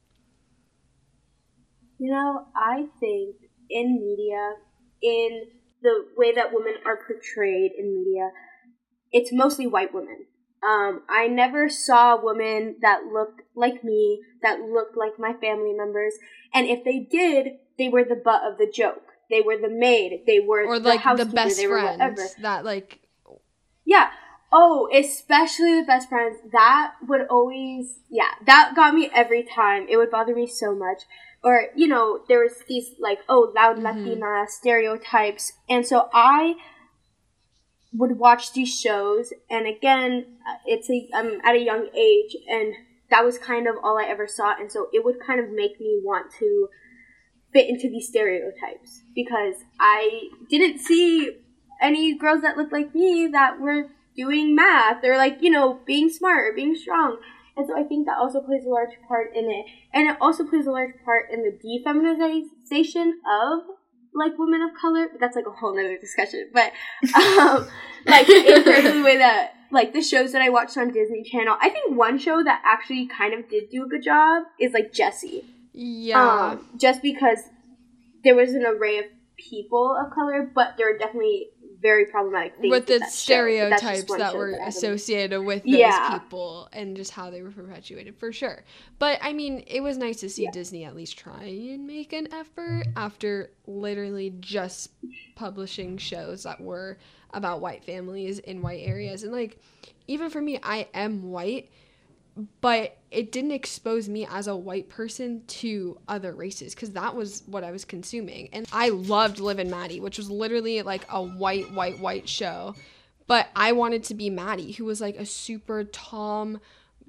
You 1.98 2.10
know, 2.12 2.46
I 2.54 2.86
think 3.00 3.36
in 3.70 4.00
media, 4.00 4.54
in 5.02 5.46
the 5.82 6.06
way 6.16 6.34
that 6.34 6.52
women 6.52 6.74
are 6.84 6.96
portrayed 6.96 7.72
in 7.78 7.94
media, 7.94 8.30
it's 9.12 9.32
mostly 9.32 9.66
white 9.66 9.94
women. 9.94 10.26
Um, 10.66 11.02
I 11.08 11.28
never 11.28 11.68
saw 11.68 12.16
a 12.16 12.20
woman 12.20 12.76
that 12.82 13.04
looked 13.12 13.42
like 13.54 13.84
me, 13.84 14.22
that 14.42 14.60
looked 14.60 14.96
like 14.96 15.18
my 15.18 15.32
family 15.34 15.72
members, 15.72 16.14
and 16.52 16.66
if 16.66 16.84
they 16.84 16.98
did, 16.98 17.58
they 17.78 17.88
were 17.88 18.04
the 18.04 18.16
butt 18.16 18.42
of 18.44 18.58
the 18.58 18.70
joke. 18.70 19.02
They 19.30 19.40
were 19.40 19.58
the 19.58 19.68
maid. 19.68 20.22
They 20.26 20.40
were 20.40 20.64
Or 20.66 20.78
the 20.78 20.88
like 20.88 21.16
the 21.16 21.26
best 21.26 21.58
they 21.58 21.66
were 21.66 21.82
whatever. 21.82 22.16
friends 22.16 22.34
that 22.40 22.64
like 22.64 23.00
Yeah. 23.84 24.10
Oh, 24.50 24.88
especially 24.92 25.78
the 25.78 25.86
best 25.86 26.08
friends. 26.08 26.38
That 26.52 26.94
would 27.06 27.26
always, 27.28 28.00
yeah, 28.08 28.30
that 28.46 28.72
got 28.74 28.94
me 28.94 29.10
every 29.14 29.42
time. 29.42 29.86
It 29.88 29.98
would 29.98 30.10
bother 30.10 30.34
me 30.34 30.46
so 30.46 30.74
much. 30.74 31.02
Or, 31.42 31.66
you 31.76 31.86
know, 31.86 32.24
there 32.28 32.40
was 32.40 32.62
these, 32.68 32.90
like, 32.98 33.20
oh, 33.28 33.52
loud 33.54 33.78
Latina 33.78 34.44
stereotypes. 34.48 35.52
And 35.68 35.86
so 35.86 36.08
I 36.12 36.56
would 37.92 38.18
watch 38.18 38.52
these 38.52 38.78
shows. 38.78 39.32
And 39.48 39.66
again, 39.66 40.38
uh, 40.48 40.56
it's 40.66 40.90
a, 40.90 41.08
I'm 41.14 41.40
at 41.44 41.54
a 41.54 41.60
young 41.60 41.88
age. 41.94 42.36
And 42.48 42.74
that 43.10 43.24
was 43.24 43.38
kind 43.38 43.68
of 43.68 43.76
all 43.82 43.98
I 43.98 44.08
ever 44.08 44.26
saw. 44.26 44.54
And 44.58 44.70
so 44.70 44.88
it 44.92 45.04
would 45.04 45.20
kind 45.24 45.40
of 45.40 45.50
make 45.50 45.80
me 45.80 46.00
want 46.02 46.32
to 46.40 46.68
fit 47.52 47.68
into 47.68 47.88
these 47.88 48.08
stereotypes. 48.08 49.02
Because 49.14 49.54
I 49.78 50.28
didn't 50.50 50.80
see 50.80 51.38
any 51.80 52.16
girls 52.18 52.42
that 52.42 52.56
looked 52.56 52.72
like 52.72 52.94
me 52.94 53.28
that 53.28 53.60
were 53.60 53.90
doing 54.16 54.54
math 54.54 55.04
or 55.04 55.16
like 55.16 55.38
you 55.40 55.50
know 55.50 55.80
being 55.86 56.08
smart 56.10 56.48
or 56.48 56.52
being 56.52 56.74
strong 56.74 57.18
and 57.58 57.66
so 57.66 57.78
i 57.78 57.82
think 57.82 58.06
that 58.06 58.16
also 58.16 58.40
plays 58.40 58.64
a 58.64 58.68
large 58.68 58.94
part 59.06 59.36
in 59.36 59.50
it. 59.50 59.66
And 59.92 60.08
it 60.08 60.16
also 60.20 60.44
plays 60.44 60.66
a 60.66 60.70
large 60.70 60.94
part 61.04 61.30
in 61.30 61.42
the 61.42 61.52
defeminization 61.52 63.10
of 63.42 63.64
like 64.14 64.38
women 64.38 64.62
of 64.62 64.70
color. 64.80 65.08
But 65.10 65.20
that's 65.20 65.36
like 65.36 65.46
a 65.46 65.50
whole 65.50 65.76
nother 65.76 65.98
discussion. 65.98 66.50
But 66.54 66.72
um 67.14 67.68
like 68.06 68.28
in 68.28 68.98
the 68.98 69.02
way 69.04 69.18
that 69.18 69.52
like 69.70 69.92
the 69.92 70.00
shows 70.00 70.32
that 70.32 70.40
i 70.40 70.48
watched 70.48 70.78
on 70.78 70.90
disney 70.90 71.22
channel 71.22 71.54
i 71.60 71.68
think 71.68 71.94
one 71.94 72.18
show 72.18 72.42
that 72.42 72.62
actually 72.64 73.06
kind 73.06 73.34
of 73.34 73.46
did 73.50 73.68
do 73.68 73.84
a 73.84 73.86
good 73.86 74.02
job 74.02 74.44
is 74.58 74.72
like 74.72 74.94
jessie 74.94 75.44
yeah. 75.78 76.50
um, 76.50 76.68
just 76.76 77.02
because 77.02 77.38
there 78.24 78.34
was 78.34 78.54
an 78.54 78.64
array 78.66 78.98
of 78.98 79.04
people 79.38 79.96
of 79.96 80.12
color, 80.12 80.50
but 80.54 80.74
there 80.76 80.90
were 80.92 80.98
definitely 80.98 81.48
very 81.80 82.06
problematic 82.06 82.56
things 82.56 82.70
with 82.70 82.86
the 82.86 82.98
that 82.98 83.00
show. 83.00 83.04
That's 83.04 83.12
just 83.12 83.22
stereotypes 83.22 84.16
that 84.16 84.34
were 84.34 84.58
associated 84.62 85.42
with 85.42 85.62
those 85.64 85.78
Yeah. 85.78 86.18
people 86.18 86.68
and 86.72 86.96
just 86.96 87.12
how 87.12 87.30
they 87.30 87.42
were 87.42 87.50
perpetuated 87.50 88.16
for 88.16 88.32
sure. 88.32 88.64
But 88.98 89.18
I 89.22 89.32
mean, 89.32 89.64
it 89.66 89.80
was 89.82 89.96
nice 89.96 90.20
to 90.20 90.28
see 90.28 90.48
Disney 90.48 90.84
at 90.84 90.96
least 90.96 91.18
try 91.18 91.44
and 91.44 91.86
make 91.86 92.12
an 92.12 92.32
effort 92.32 92.84
after 92.96 93.50
literally 93.66 94.34
just 94.40 94.90
publishing 95.34 95.98
shows 95.98 96.42
that 96.42 96.60
were 96.60 96.98
about 97.32 97.60
white 97.60 97.84
families 97.84 98.38
in 98.40 98.62
white 98.62 98.80
areas. 98.82 99.22
And 99.22 99.32
like 99.32 99.58
even 100.06 100.30
for 100.30 100.40
me, 100.40 100.58
I 100.62 100.88
am 100.94 101.30
white, 101.30 101.70
but 102.60 102.96
it 103.10 103.32
didn't 103.32 103.52
expose 103.52 104.08
me 104.08 104.26
as 104.30 104.46
a 104.46 104.54
white 104.54 104.88
person 104.88 105.42
to 105.46 105.98
other 106.06 106.32
races 106.32 106.74
because 106.74 106.92
that 106.92 107.16
was 107.16 107.42
what 107.46 107.64
I 107.64 107.72
was 107.72 107.84
consuming. 107.84 108.48
And 108.52 108.68
I 108.72 108.90
loved 108.90 109.40
Liv 109.40 109.58
and 109.58 109.70
Maddie, 109.70 110.00
which 110.00 110.18
was 110.18 110.30
literally 110.30 110.82
like 110.82 111.04
a 111.10 111.22
white, 111.22 111.72
white, 111.72 111.98
white 111.98 112.28
show. 112.28 112.74
But 113.26 113.48
I 113.56 113.72
wanted 113.72 114.04
to 114.04 114.14
be 114.14 114.30
Maddie, 114.30 114.72
who 114.72 114.84
was 114.84 115.00
like 115.00 115.16
a 115.16 115.26
super 115.26 115.84
tom 115.84 116.60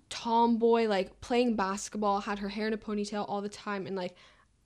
tomboy, 0.10 0.88
like 0.88 1.22
playing 1.22 1.56
basketball, 1.56 2.22
had 2.22 2.40
her 2.40 2.50
hair 2.50 2.68
in 2.68 2.74
a 2.74 2.78
ponytail 2.78 3.26
all 3.28 3.42
the 3.42 3.50
time, 3.50 3.86
and 3.86 3.96
like 3.96 4.16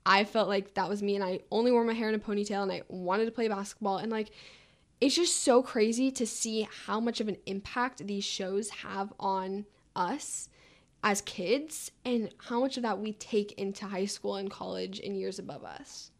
I 0.06 0.24
felt 0.24 0.48
like 0.48 0.74
that 0.74 0.88
was 0.88 1.02
me, 1.02 1.14
and 1.14 1.24
I 1.24 1.40
only 1.50 1.70
wore 1.70 1.84
my 1.84 1.92
hair 1.92 2.08
in 2.08 2.14
a 2.14 2.18
ponytail, 2.18 2.62
and 2.62 2.72
I 2.72 2.82
wanted 2.88 3.26
to 3.26 3.30
play 3.30 3.48
basketball, 3.48 3.98
and 3.98 4.10
like 4.10 4.30
it's 5.00 5.14
just 5.14 5.42
so 5.42 5.62
crazy 5.62 6.10
to 6.12 6.26
see 6.26 6.66
how 6.86 6.98
much 6.98 7.20
of 7.20 7.28
an 7.28 7.36
impact 7.46 8.06
these 8.06 8.24
shows 8.24 8.70
have 8.70 9.12
on 9.20 9.66
us 9.94 10.48
as 11.04 11.20
kids 11.20 11.92
and 12.04 12.30
how 12.48 12.58
much 12.58 12.76
of 12.78 12.82
that 12.82 12.98
we 12.98 13.12
take 13.12 13.52
into 13.52 13.84
high 13.84 14.06
school 14.06 14.36
and 14.36 14.50
college 14.50 14.98
and 15.04 15.16
years 15.16 15.38
above 15.38 15.62
us. 15.62 16.10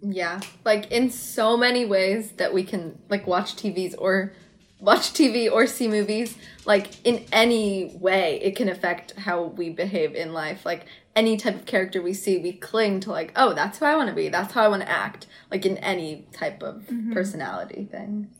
Yeah, 0.00 0.40
like 0.64 0.90
in 0.90 1.10
so 1.10 1.56
many 1.56 1.84
ways 1.84 2.32
that 2.32 2.52
we 2.52 2.64
can 2.64 2.98
like 3.08 3.26
watch 3.26 3.54
TVs 3.54 3.94
or 3.98 4.32
watch 4.80 5.12
TV 5.12 5.50
or 5.50 5.66
see 5.66 5.88
movies, 5.88 6.36
like 6.64 6.88
in 7.06 7.24
any 7.32 7.94
way, 8.00 8.40
it 8.42 8.56
can 8.56 8.68
affect 8.68 9.12
how 9.18 9.44
we 9.44 9.70
behave 9.70 10.14
in 10.14 10.32
life. 10.32 10.66
Like 10.66 10.86
any 11.14 11.36
type 11.36 11.54
of 11.54 11.64
character 11.66 12.02
we 12.02 12.12
see, 12.12 12.38
we 12.38 12.52
cling 12.52 13.00
to 13.00 13.10
like, 13.10 13.32
oh, 13.36 13.54
that's 13.54 13.78
who 13.78 13.84
I 13.84 13.94
want 13.96 14.08
to 14.08 14.14
be. 14.14 14.28
That's 14.28 14.52
how 14.52 14.64
I 14.64 14.68
want 14.68 14.82
to 14.82 14.90
act. 14.90 15.26
Like 15.50 15.64
in 15.64 15.76
any 15.78 16.26
type 16.32 16.62
of 16.62 16.82
Mm-hmm. 16.86 17.12
personality 17.12 17.86
thing. 17.90 18.30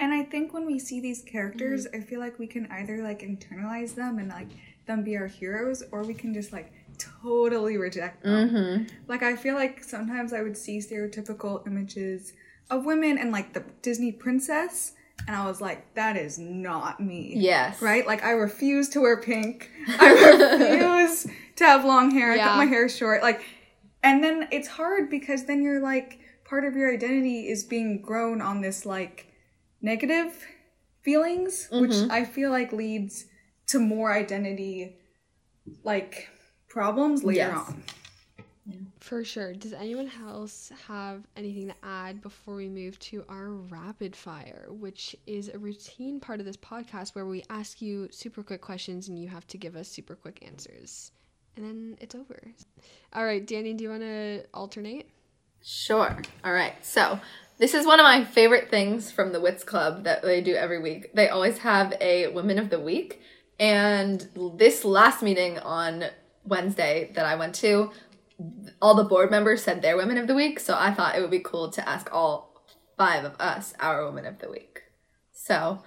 And 0.00 0.12
I 0.12 0.22
think 0.22 0.52
when 0.54 0.66
we 0.66 0.78
see 0.78 1.00
these 1.00 1.22
characters, 1.22 1.88
I 1.92 2.00
feel 2.00 2.20
like 2.20 2.38
we 2.38 2.46
can 2.46 2.68
either 2.70 3.02
like 3.02 3.20
internalize 3.22 3.96
them 3.96 4.18
and 4.18 4.28
like 4.28 4.48
them 4.88 5.04
be 5.04 5.16
our 5.16 5.28
heroes, 5.28 5.84
or 5.92 6.02
we 6.02 6.14
can 6.14 6.34
just 6.34 6.52
like 6.52 6.72
totally 6.98 7.76
reject 7.76 8.24
them. 8.24 8.50
Mm-hmm. 8.50 8.84
Like 9.06 9.22
I 9.22 9.36
feel 9.36 9.54
like 9.54 9.84
sometimes 9.84 10.32
I 10.32 10.42
would 10.42 10.56
see 10.56 10.78
stereotypical 10.78 11.64
images 11.66 12.32
of 12.70 12.84
women 12.84 13.16
and 13.18 13.30
like 13.30 13.52
the 13.52 13.64
Disney 13.82 14.10
princess, 14.10 14.94
and 15.26 15.36
I 15.36 15.46
was 15.46 15.60
like, 15.60 15.94
that 15.94 16.16
is 16.16 16.38
not 16.38 17.00
me. 17.00 17.34
Yes. 17.36 17.80
Right? 17.80 18.04
Like 18.04 18.24
I 18.24 18.32
refuse 18.32 18.88
to 18.90 19.00
wear 19.00 19.20
pink. 19.20 19.70
I 19.86 20.10
refuse 20.10 21.26
to 21.56 21.64
have 21.64 21.84
long 21.84 22.10
hair. 22.10 22.32
I 22.32 22.38
cut 22.38 22.56
my 22.56 22.66
hair 22.66 22.88
short. 22.88 23.22
Like 23.22 23.44
and 24.02 24.22
then 24.22 24.48
it's 24.50 24.68
hard 24.68 25.10
because 25.10 25.44
then 25.44 25.62
you're 25.62 25.80
like 25.80 26.20
part 26.44 26.64
of 26.64 26.74
your 26.74 26.92
identity 26.92 27.48
is 27.48 27.64
being 27.64 28.00
grown 28.00 28.40
on 28.40 28.60
this 28.60 28.86
like 28.86 29.26
negative 29.82 30.46
feelings, 31.02 31.68
which 31.70 31.94
I 32.10 32.24
feel 32.24 32.50
like 32.50 32.72
leads 32.72 33.26
to 33.68 33.78
more 33.78 34.12
identity 34.12 34.96
like 35.84 36.28
problems 36.68 37.24
later 37.24 37.38
Yes. 37.40 37.56
on. 37.68 37.82
For 39.00 39.24
sure. 39.24 39.54
Does 39.54 39.72
anyone 39.72 40.10
else 40.26 40.70
have 40.86 41.22
anything 41.36 41.68
to 41.68 41.74
add 41.82 42.20
before 42.20 42.54
we 42.56 42.68
move 42.68 42.98
to 43.00 43.24
our 43.28 43.48
rapid 43.50 44.14
fire, 44.14 44.66
which 44.68 45.16
is 45.26 45.48
a 45.48 45.58
routine 45.58 46.20
part 46.20 46.40
of 46.40 46.46
this 46.46 46.56
podcast 46.58 47.14
where 47.14 47.24
we 47.24 47.42
ask 47.48 47.80
you 47.80 48.08
super 48.10 48.42
quick 48.42 48.60
questions 48.60 49.08
and 49.08 49.18
you 49.18 49.28
have 49.28 49.46
to 49.46 49.56
give 49.56 49.76
us 49.76 49.88
super 49.88 50.14
quick 50.14 50.42
answers? 50.46 51.12
And 51.56 51.64
then 51.64 51.96
it's 52.00 52.14
over. 52.14 52.38
All 53.14 53.24
right, 53.24 53.44
Danny, 53.46 53.72
do 53.72 53.84
you 53.84 53.90
want 53.90 54.02
to 54.02 54.44
alternate? 54.52 55.08
Sure. 55.62 56.20
All 56.44 56.52
right. 56.52 56.74
So, 56.84 57.18
this 57.56 57.72
is 57.74 57.86
one 57.86 57.98
of 58.00 58.04
my 58.04 58.24
favorite 58.24 58.70
things 58.70 59.10
from 59.10 59.32
the 59.32 59.40
Wits 59.40 59.64
Club 59.64 60.04
that 60.04 60.22
they 60.22 60.40
do 60.42 60.54
every 60.54 60.80
week. 60.80 61.14
They 61.14 61.28
always 61.28 61.58
have 61.58 61.94
a 62.00 62.28
Women 62.28 62.58
of 62.58 62.68
the 62.70 62.78
Week. 62.78 63.20
And 63.58 64.28
this 64.56 64.84
last 64.84 65.22
meeting 65.22 65.58
on 65.58 66.04
Wednesday 66.44 67.10
that 67.14 67.26
I 67.26 67.34
went 67.34 67.54
to, 67.56 67.90
all 68.80 68.94
the 68.94 69.04
board 69.04 69.30
members 69.30 69.62
said 69.62 69.82
their 69.82 69.96
Women 69.96 70.16
of 70.16 70.26
the 70.28 70.34
Week. 70.34 70.60
So, 70.60 70.76
I 70.78 70.92
thought 70.92 71.16
it 71.16 71.20
would 71.20 71.30
be 71.30 71.40
cool 71.40 71.70
to 71.70 71.88
ask 71.88 72.08
all 72.12 72.62
five 72.96 73.24
of 73.24 73.34
us 73.40 73.74
our 73.80 74.04
Women 74.04 74.26
of 74.26 74.38
the 74.38 74.48
Week. 74.48 74.82
So, 75.32 75.82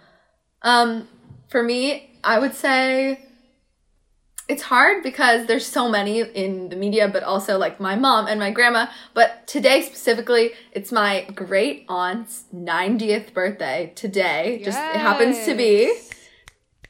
um, 0.62 1.08
for 1.48 1.64
me, 1.64 2.12
I 2.24 2.40
would 2.40 2.56
say 2.56 3.26
it's 4.52 4.64
hard 4.64 5.02
because 5.02 5.48
there's 5.48 5.66
so 5.66 5.88
many 5.88 6.20
in 6.22 6.70
the 6.70 6.76
media, 6.76 7.08
but 7.08 7.24
also 7.24 7.58
like 7.58 7.80
my 7.80 7.96
mom 7.96 8.28
and 8.28 8.40
my 8.40 8.52
grandma. 8.52 8.88
But 9.14 9.48
today 9.48 9.82
specifically, 9.82 10.52
it's 10.74 10.92
my 10.92 11.26
great 11.34 11.86
aunt's 11.88 12.44
90th 12.54 13.34
birthday 13.34 13.94
today. 13.96 14.62
Just 14.64 14.78
it 14.78 14.98
happens 14.98 15.46
to 15.46 15.56
be. 15.56 15.94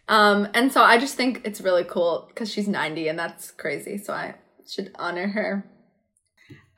Um, 0.08 0.48
and 0.54 0.72
so 0.72 0.82
I 0.82 0.98
just 0.98 1.16
think 1.16 1.42
it's 1.46 1.62
really 1.62 1.84
cool 1.84 2.26
because 2.30 2.52
she's 2.52 2.68
90 2.68 3.08
and 3.08 3.18
that's 3.18 3.52
crazy. 3.52 3.98
So 3.98 4.14
I 4.14 4.36
should 4.68 4.92
honor 5.00 5.28
her. 5.28 5.66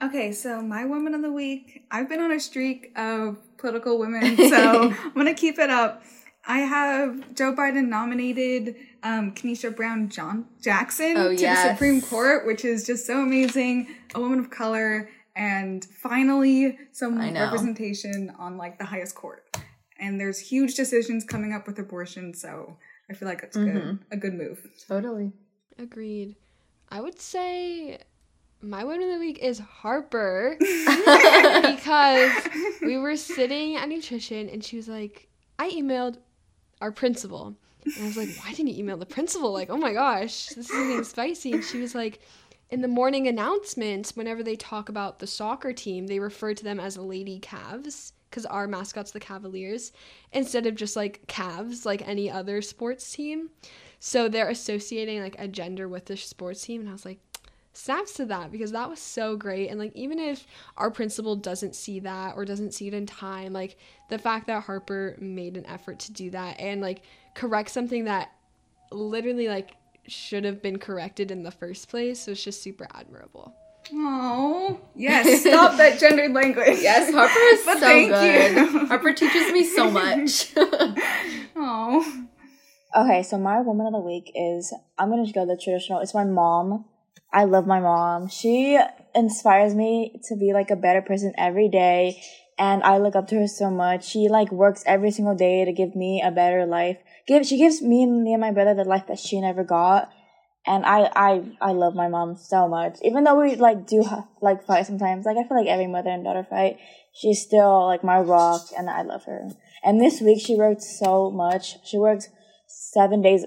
Okay, 0.02 0.32
so 0.34 0.62
my 0.62 0.86
woman 0.86 1.14
of 1.14 1.22
the 1.22 1.32
week, 1.32 1.86
I've 1.90 2.10
been 2.10 2.20
on 2.20 2.32
a 2.32 2.40
streak 2.40 2.92
of 2.98 3.38
political 3.58 3.98
women, 3.98 4.36
so 4.50 4.92
I'm 4.92 5.14
gonna 5.14 5.34
keep 5.34 5.58
it 5.60 5.70
up. 5.70 6.04
I 6.46 6.60
have 6.60 7.34
Joe 7.36 7.54
Biden 7.54 7.88
nominated 7.88 8.76
um, 9.02 9.32
Ketanji 9.34 9.74
Brown 9.74 10.10
John 10.10 10.46
Jackson 10.62 11.16
Oh, 11.16 11.30
to 11.34 11.42
yes. 11.42 11.64
the 11.64 11.74
Supreme 11.74 12.02
Court, 12.02 12.46
which 12.46 12.66
is 12.66 12.86
just 12.86 13.06
so 13.08 13.22
amazing. 13.22 13.88
A 14.14 14.20
woman 14.20 14.40
of 14.40 14.50
color, 14.50 15.10
and 15.38 15.86
finally 15.86 16.78
some 16.92 17.18
representation 17.18 18.34
on 18.38 18.58
like 18.58 18.78
the 18.78 18.86
highest 18.86 19.16
court. 19.16 19.46
And 19.98 20.20
there's 20.20 20.38
huge 20.38 20.76
decisions 20.76 21.24
coming 21.24 21.54
up 21.54 21.66
with 21.66 21.80
abortion, 21.80 22.34
so 22.34 22.76
I 23.10 23.14
feel 23.14 23.28
like 23.28 23.42
that's 23.42 23.58
Mm-hmm. 23.58 23.78
good, 23.80 24.00
a 24.12 24.18
good 24.18 24.34
move. 24.34 24.66
Totally. 24.88 25.32
Agreed. 25.78 26.36
I 26.90 27.02
would 27.02 27.20
say 27.20 28.00
my 28.62 28.84
woman 28.84 29.04
of 29.04 29.14
the 29.14 29.20
week 29.20 29.40
is 29.40 29.60
Harper 29.60 30.56
because 30.60 32.32
we 32.82 32.98
were 32.98 33.16
sitting 33.18 33.76
at 33.76 33.90
nutrition 33.90 34.50
and 34.50 34.64
she 34.64 34.78
was 34.78 34.88
like, 34.88 35.28
I 35.60 35.70
emailed 35.72 36.18
our 36.82 36.92
principal. 36.92 37.56
And 37.86 37.94
I 38.04 38.06
was 38.08 38.18
like, 38.18 38.30
why 38.38 38.52
didn't 38.54 38.70
you 38.70 38.80
email 38.80 38.98
the 38.98 39.06
principal? 39.06 39.52
Like, 39.52 39.70
oh 39.70 39.78
my 39.78 39.94
gosh, 39.94 40.48
this 40.48 40.70
is 40.70 40.72
getting 40.72 41.04
spicy. 41.04 41.52
And 41.54 41.64
she 41.64 41.80
was 41.82 41.94
like, 41.96 42.20
in 42.70 42.82
the 42.82 42.88
morning 42.88 43.28
announcements, 43.28 44.16
whenever 44.16 44.42
they 44.42 44.56
talk 44.56 44.90
about 44.90 45.20
the 45.20 45.28
soccer 45.28 45.74
team, 45.74 46.08
they 46.08 46.20
refer 46.20 46.54
to 46.54 46.64
them 46.64 46.80
as 46.80 46.98
Lady 46.98 47.40
Cavs 47.40 48.14
because 48.34 48.48
our 48.48 48.68
mascot's 48.68 49.12
the 49.12 49.20
Cavaliers 49.20 49.92
instead 50.32 50.66
of 50.66 50.74
just 50.74 50.96
like 50.96 51.26
Cavs, 51.28 51.86
like 51.86 52.08
any 52.08 52.32
other 52.32 52.64
sports 52.64 53.12
team. 53.14 53.52
So 54.00 54.28
they're 54.28 54.50
associating 54.50 55.22
like 55.22 55.36
a 55.38 55.48
gender 55.48 55.88
with 55.88 56.06
the 56.06 56.18
sports 56.18 56.64
team. 56.64 56.82
And 56.82 56.90
I 56.90 56.94
was 56.94 57.06
like, 57.06 57.20
snaps 57.74 58.14
to 58.14 58.26
that 58.26 58.52
because 58.52 58.72
that 58.72 58.90
was 58.90 59.00
so 59.00 59.36
great. 59.36 59.70
And 59.70 59.80
like, 59.80 59.96
even 59.96 60.18
if 60.18 60.48
our 60.78 60.90
principal 60.90 61.36
doesn't 61.36 61.76
see 61.76 62.00
that 62.00 62.36
or 62.36 62.44
doesn't 62.44 62.74
see 62.74 62.88
it 62.88 62.96
in 62.96 63.06
time, 63.06 63.54
like 63.54 63.78
the 64.10 64.18
fact 64.18 64.48
that 64.48 64.64
Harper 64.64 65.16
made 65.20 65.56
an 65.56 65.66
effort 65.68 66.00
to 66.00 66.12
do 66.12 66.32
that 66.32 66.60
and 66.60 66.82
like 66.82 67.04
correct 67.36 67.70
something 67.70 68.06
that 68.06 68.32
literally 68.92 69.48
like 69.48 69.76
should 70.08 70.44
have 70.44 70.62
been 70.62 70.80
corrected 70.80 71.30
in 71.30 71.44
the 71.44 71.52
first 71.52 71.88
place 71.88 72.26
was 72.26 72.44
just 72.44 72.64
super 72.64 72.88
admirable. 72.96 73.54
Oh, 73.92 74.80
yes, 74.96 75.42
stop 75.42 75.78
that 75.78 76.00
gendered 76.00 76.32
language. 76.32 76.80
Yes, 76.82 77.12
Harper 77.14 77.40
is 77.54 77.62
But 77.66 77.74
so 77.76 77.80
thank 77.80 78.10
good. 78.10 78.56
you. 78.56 78.86
Harper 78.88 79.14
teaches 79.14 79.52
me 79.52 79.64
so 79.66 79.92
much. 80.02 80.52
Oh. 81.56 82.24
Okay, 82.96 83.24
so 83.24 83.38
my 83.38 83.60
woman 83.62 83.88
of 83.88 83.94
the 83.94 84.00
week 84.00 84.32
is 84.36 84.74
I'm 84.98 85.10
gonna 85.10 85.30
go 85.32 85.46
the 85.46 85.58
traditional. 85.62 86.00
It's 86.00 86.14
my 86.14 86.24
mom. 86.26 86.86
I 87.32 87.46
love 87.46 87.66
my 87.66 87.80
mom. 87.80 88.28
She 88.30 88.80
inspires 89.16 89.74
me 89.74 90.20
to 90.26 90.36
be 90.36 90.54
like 90.54 90.70
a 90.70 90.76
better 90.76 91.02
person 91.02 91.34
every 91.38 91.68
day, 91.70 92.22
and 92.60 92.84
I 92.84 93.00
look 93.00 93.16
up 93.16 93.28
to 93.30 93.36
her 93.40 93.48
so 93.48 93.72
much. 93.72 94.06
She 94.06 94.28
like 94.30 94.52
works 94.52 94.84
every 94.86 95.10
single 95.12 95.36
day 95.36 95.66
to 95.66 95.74
give 95.74 95.96
me 95.96 96.22
a 96.24 96.30
better 96.32 96.66
life. 96.66 96.98
Give 97.28 97.46
she 97.46 97.58
gives 97.58 97.82
me 97.82 98.04
and 98.04 98.24
me 98.24 98.34
and 98.34 98.42
my 98.42 98.52
brother 98.52 98.76
the 98.76 98.84
life 98.84 99.08
that 99.08 99.18
she 99.20 99.42
never 99.42 99.64
got, 99.64 100.12
and 100.66 100.86
I 100.86 101.10
I 101.16 101.44
I 101.62 101.72
love 101.74 101.96
my 101.96 102.08
mom 102.08 102.38
so 102.38 102.68
much. 102.68 102.98
Even 103.02 103.24
though 103.24 103.40
we 103.40 103.56
like 103.56 103.88
do 103.88 104.04
like 104.42 104.66
fight 104.66 104.86
sometimes, 104.86 105.26
like 105.26 105.38
I 105.38 105.48
feel 105.48 105.58
like 105.58 105.68
every 105.68 105.88
mother 105.88 106.10
and 106.10 106.24
daughter 106.24 106.46
fight. 106.50 106.78
She's 107.16 107.42
still 107.42 107.86
like 107.86 108.04
my 108.04 108.20
rock, 108.20 108.62
and 108.78 108.90
I 108.90 109.04
love 109.04 109.26
her. 109.26 109.50
And 109.84 110.02
this 110.02 110.22
week 110.22 110.42
she 110.42 110.56
worked 110.56 110.82
so 110.82 111.30
much. 111.30 111.78
She 111.86 111.98
worked 111.98 112.30
seven 112.68 113.22
days 113.22 113.46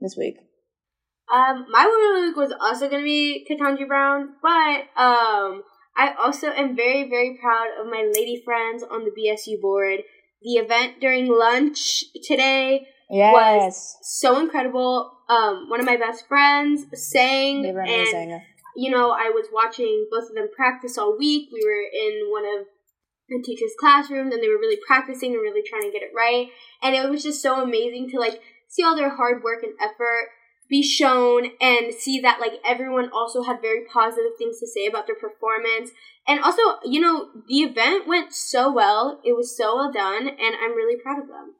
this 0.00 0.16
week. 0.16 0.36
Um, 1.32 1.66
my 1.70 1.86
woman 1.86 2.10
of 2.10 2.20
the 2.20 2.28
week 2.28 2.36
was 2.36 2.54
also 2.60 2.88
to 2.88 3.02
be 3.02 3.46
Ketanji 3.48 3.86
Brown, 3.86 4.34
but 4.42 4.80
um, 5.00 5.62
I 5.96 6.14
also 6.22 6.48
am 6.48 6.76
very, 6.76 7.08
very 7.08 7.38
proud 7.40 7.68
of 7.80 7.86
my 7.86 8.10
lady 8.14 8.42
friends 8.44 8.82
on 8.82 9.04
the 9.04 9.10
BSU 9.10 9.60
board. 9.60 10.00
The 10.42 10.54
event 10.54 11.00
during 11.00 11.26
lunch 11.26 12.04
today 12.22 12.86
Yes, 13.10 13.98
so 14.02 14.40
incredible. 14.40 15.12
Um, 15.28 15.68
one 15.68 15.80
of 15.80 15.86
my 15.86 15.96
best 15.96 16.26
friends 16.26 16.84
sang, 16.94 17.62
they 17.62 17.72
were 17.72 17.82
and 17.82 18.42
you 18.76 18.90
know, 18.90 19.10
I 19.10 19.30
was 19.32 19.46
watching 19.52 20.06
both 20.10 20.28
of 20.28 20.34
them 20.34 20.48
practice 20.54 20.98
all 20.98 21.16
week. 21.16 21.48
We 21.52 21.64
were 21.64 21.82
in 21.92 22.30
one 22.30 22.44
of 22.44 22.66
the 23.28 23.42
teacher's 23.42 23.72
classrooms 23.78 24.34
and 24.34 24.42
they 24.42 24.48
were 24.48 24.58
really 24.58 24.80
practicing 24.86 25.32
and 25.32 25.40
really 25.40 25.62
trying 25.66 25.82
to 25.82 25.92
get 25.92 26.02
it 26.02 26.10
right. 26.14 26.48
And 26.82 26.94
it 26.94 27.08
was 27.08 27.22
just 27.22 27.40
so 27.40 27.62
amazing 27.62 28.10
to 28.10 28.18
like 28.18 28.40
see 28.68 28.82
all 28.82 28.96
their 28.96 29.14
hard 29.14 29.42
work 29.42 29.62
and 29.62 29.74
effort 29.80 30.28
be 30.68 30.82
shown 30.82 31.50
and 31.60 31.92
see 31.92 32.20
that 32.20 32.40
like 32.40 32.54
everyone 32.66 33.10
also 33.12 33.42
had 33.42 33.60
very 33.60 33.84
positive 33.84 34.32
things 34.38 34.58
to 34.58 34.66
say 34.66 34.86
about 34.86 35.06
their 35.06 35.16
performance. 35.16 35.90
And 36.26 36.40
also, 36.42 36.62
you 36.84 37.00
know, 37.00 37.28
the 37.48 37.58
event 37.58 38.08
went 38.08 38.32
so 38.32 38.72
well. 38.72 39.20
It 39.24 39.36
was 39.36 39.56
so 39.56 39.76
well 39.76 39.92
done 39.92 40.26
and 40.26 40.56
I'm 40.60 40.74
really 40.74 41.00
proud 41.00 41.22
of 41.22 41.28
them. 41.28 41.54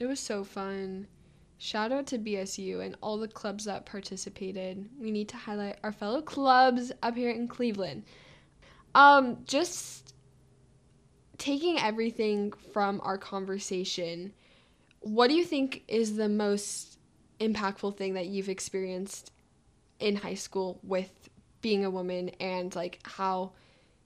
It 0.00 0.06
was 0.06 0.18
so 0.18 0.44
fun. 0.44 1.08
Shout 1.58 1.92
out 1.92 2.06
to 2.06 2.18
BSU 2.18 2.80
and 2.80 2.96
all 3.02 3.18
the 3.18 3.28
clubs 3.28 3.66
that 3.66 3.84
participated. 3.84 4.88
We 4.98 5.10
need 5.10 5.28
to 5.28 5.36
highlight 5.36 5.76
our 5.84 5.92
fellow 5.92 6.22
clubs 6.22 6.90
up 7.02 7.16
here 7.16 7.30
in 7.30 7.46
Cleveland. 7.46 8.04
Um, 8.94 9.40
just 9.44 10.14
taking 11.36 11.78
everything 11.78 12.52
from 12.72 13.02
our 13.04 13.18
conversation, 13.18 14.32
what 15.00 15.28
do 15.28 15.34
you 15.34 15.44
think 15.44 15.84
is 15.86 16.16
the 16.16 16.30
most 16.30 16.98
impactful 17.38 17.98
thing 17.98 18.14
that 18.14 18.26
you've 18.26 18.48
experienced 18.48 19.32
in 19.98 20.16
high 20.16 20.34
school 20.34 20.80
with 20.82 21.28
being 21.60 21.84
a 21.84 21.90
woman 21.90 22.30
and 22.40 22.74
like 22.74 23.00
how 23.02 23.52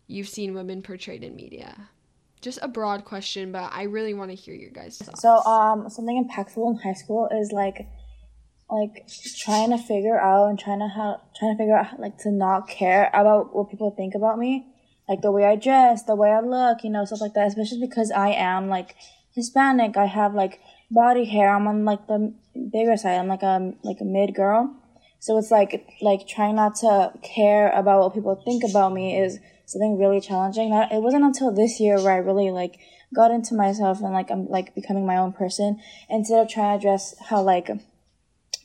you've 0.09 0.29
seen 0.29 0.55
women 0.55 0.83
portrayed 0.83 1.23
in 1.23 1.37
media? 1.37 1.89
Just 2.45 2.59
a 2.63 2.69
broad 2.69 3.05
question, 3.05 3.51
but 3.51 3.73
I 3.73 3.85
really 3.85 4.15
want 4.15 4.31
to 4.31 4.37
hear 4.37 4.55
your 4.55 4.71
guys' 4.71 4.99
thoughts. 4.99 5.23
So, 5.23 5.43
um, 5.45 5.89
something 5.89 6.23
impactful 6.23 6.71
in 6.71 6.77
high 6.77 6.93
school 6.93 7.29
is 7.33 7.51
like, 7.51 7.89
like 8.71 9.09
trying 9.39 9.71
to 9.71 9.79
figure 9.79 10.19
out 10.21 10.49
and 10.49 10.59
trying 10.59 10.79
to 10.79 10.89
how 10.89 11.21
trying 11.39 11.55
to 11.55 11.59
figure 11.59 11.77
out 11.77 11.99
like 11.99 12.19
to 12.19 12.31
not 12.31 12.69
care 12.69 13.11
about 13.13 13.55
what 13.55 13.71
people 13.71 13.91
think 13.91 14.15
about 14.15 14.39
me, 14.39 14.67
like 15.09 15.23
the 15.23 15.33
way 15.33 15.45
I 15.45 15.57
dress, 15.57 16.05
the 16.05 16.15
way 16.15 16.31
I 16.31 16.41
look, 16.41 16.85
you 16.85 16.91
know, 16.91 17.05
stuff 17.05 17.21
like 17.21 17.35
that. 17.35 17.49
Especially 17.49 17.81
because 17.81 18.11
I 18.11 18.29
am 18.29 18.69
like 18.69 18.95
Hispanic, 19.35 19.97
I 19.97 20.07
have 20.07 20.35
like 20.35 20.61
body 20.91 21.25
hair. 21.25 21.55
I'm 21.55 21.67
on 21.67 21.85
like 21.85 22.07
the 22.07 22.35
bigger 22.73 22.97
side. 22.97 23.19
I'm 23.19 23.29
like 23.29 23.43
a 23.43 23.73
like 23.83 24.01
a 24.01 24.05
mid 24.05 24.35
girl, 24.35 24.75
so 25.25 25.39
it's 25.39 25.51
like 25.51 25.89
like 26.03 26.29
trying 26.29 26.57
not 26.57 26.75
to 26.75 27.11
care 27.23 27.71
about 27.71 28.01
what 28.01 28.13
people 28.13 28.43
think 28.45 28.63
about 28.63 28.93
me 28.93 29.19
is 29.19 29.39
something 29.65 29.97
really 29.99 30.21
challenging. 30.21 30.69
Not, 30.69 30.93
it 30.93 31.01
wasn't 31.01 31.25
until 31.25 31.51
this 31.51 31.81
year 31.81 31.97
where 31.97 32.13
I 32.13 32.19
really 32.19 32.51
like 32.51 32.79
got 33.17 33.31
into 33.31 33.55
myself 33.55 34.03
and 34.03 34.13
like 34.13 34.31
I'm 34.31 34.47
like 34.51 34.75
becoming 34.75 35.07
my 35.07 35.17
own 35.17 35.33
person 35.33 35.81
instead 36.11 36.43
of 36.43 36.51
trying 36.51 36.79
to 36.79 36.83
dress 36.83 37.15
how 37.31 37.41
like 37.41 37.71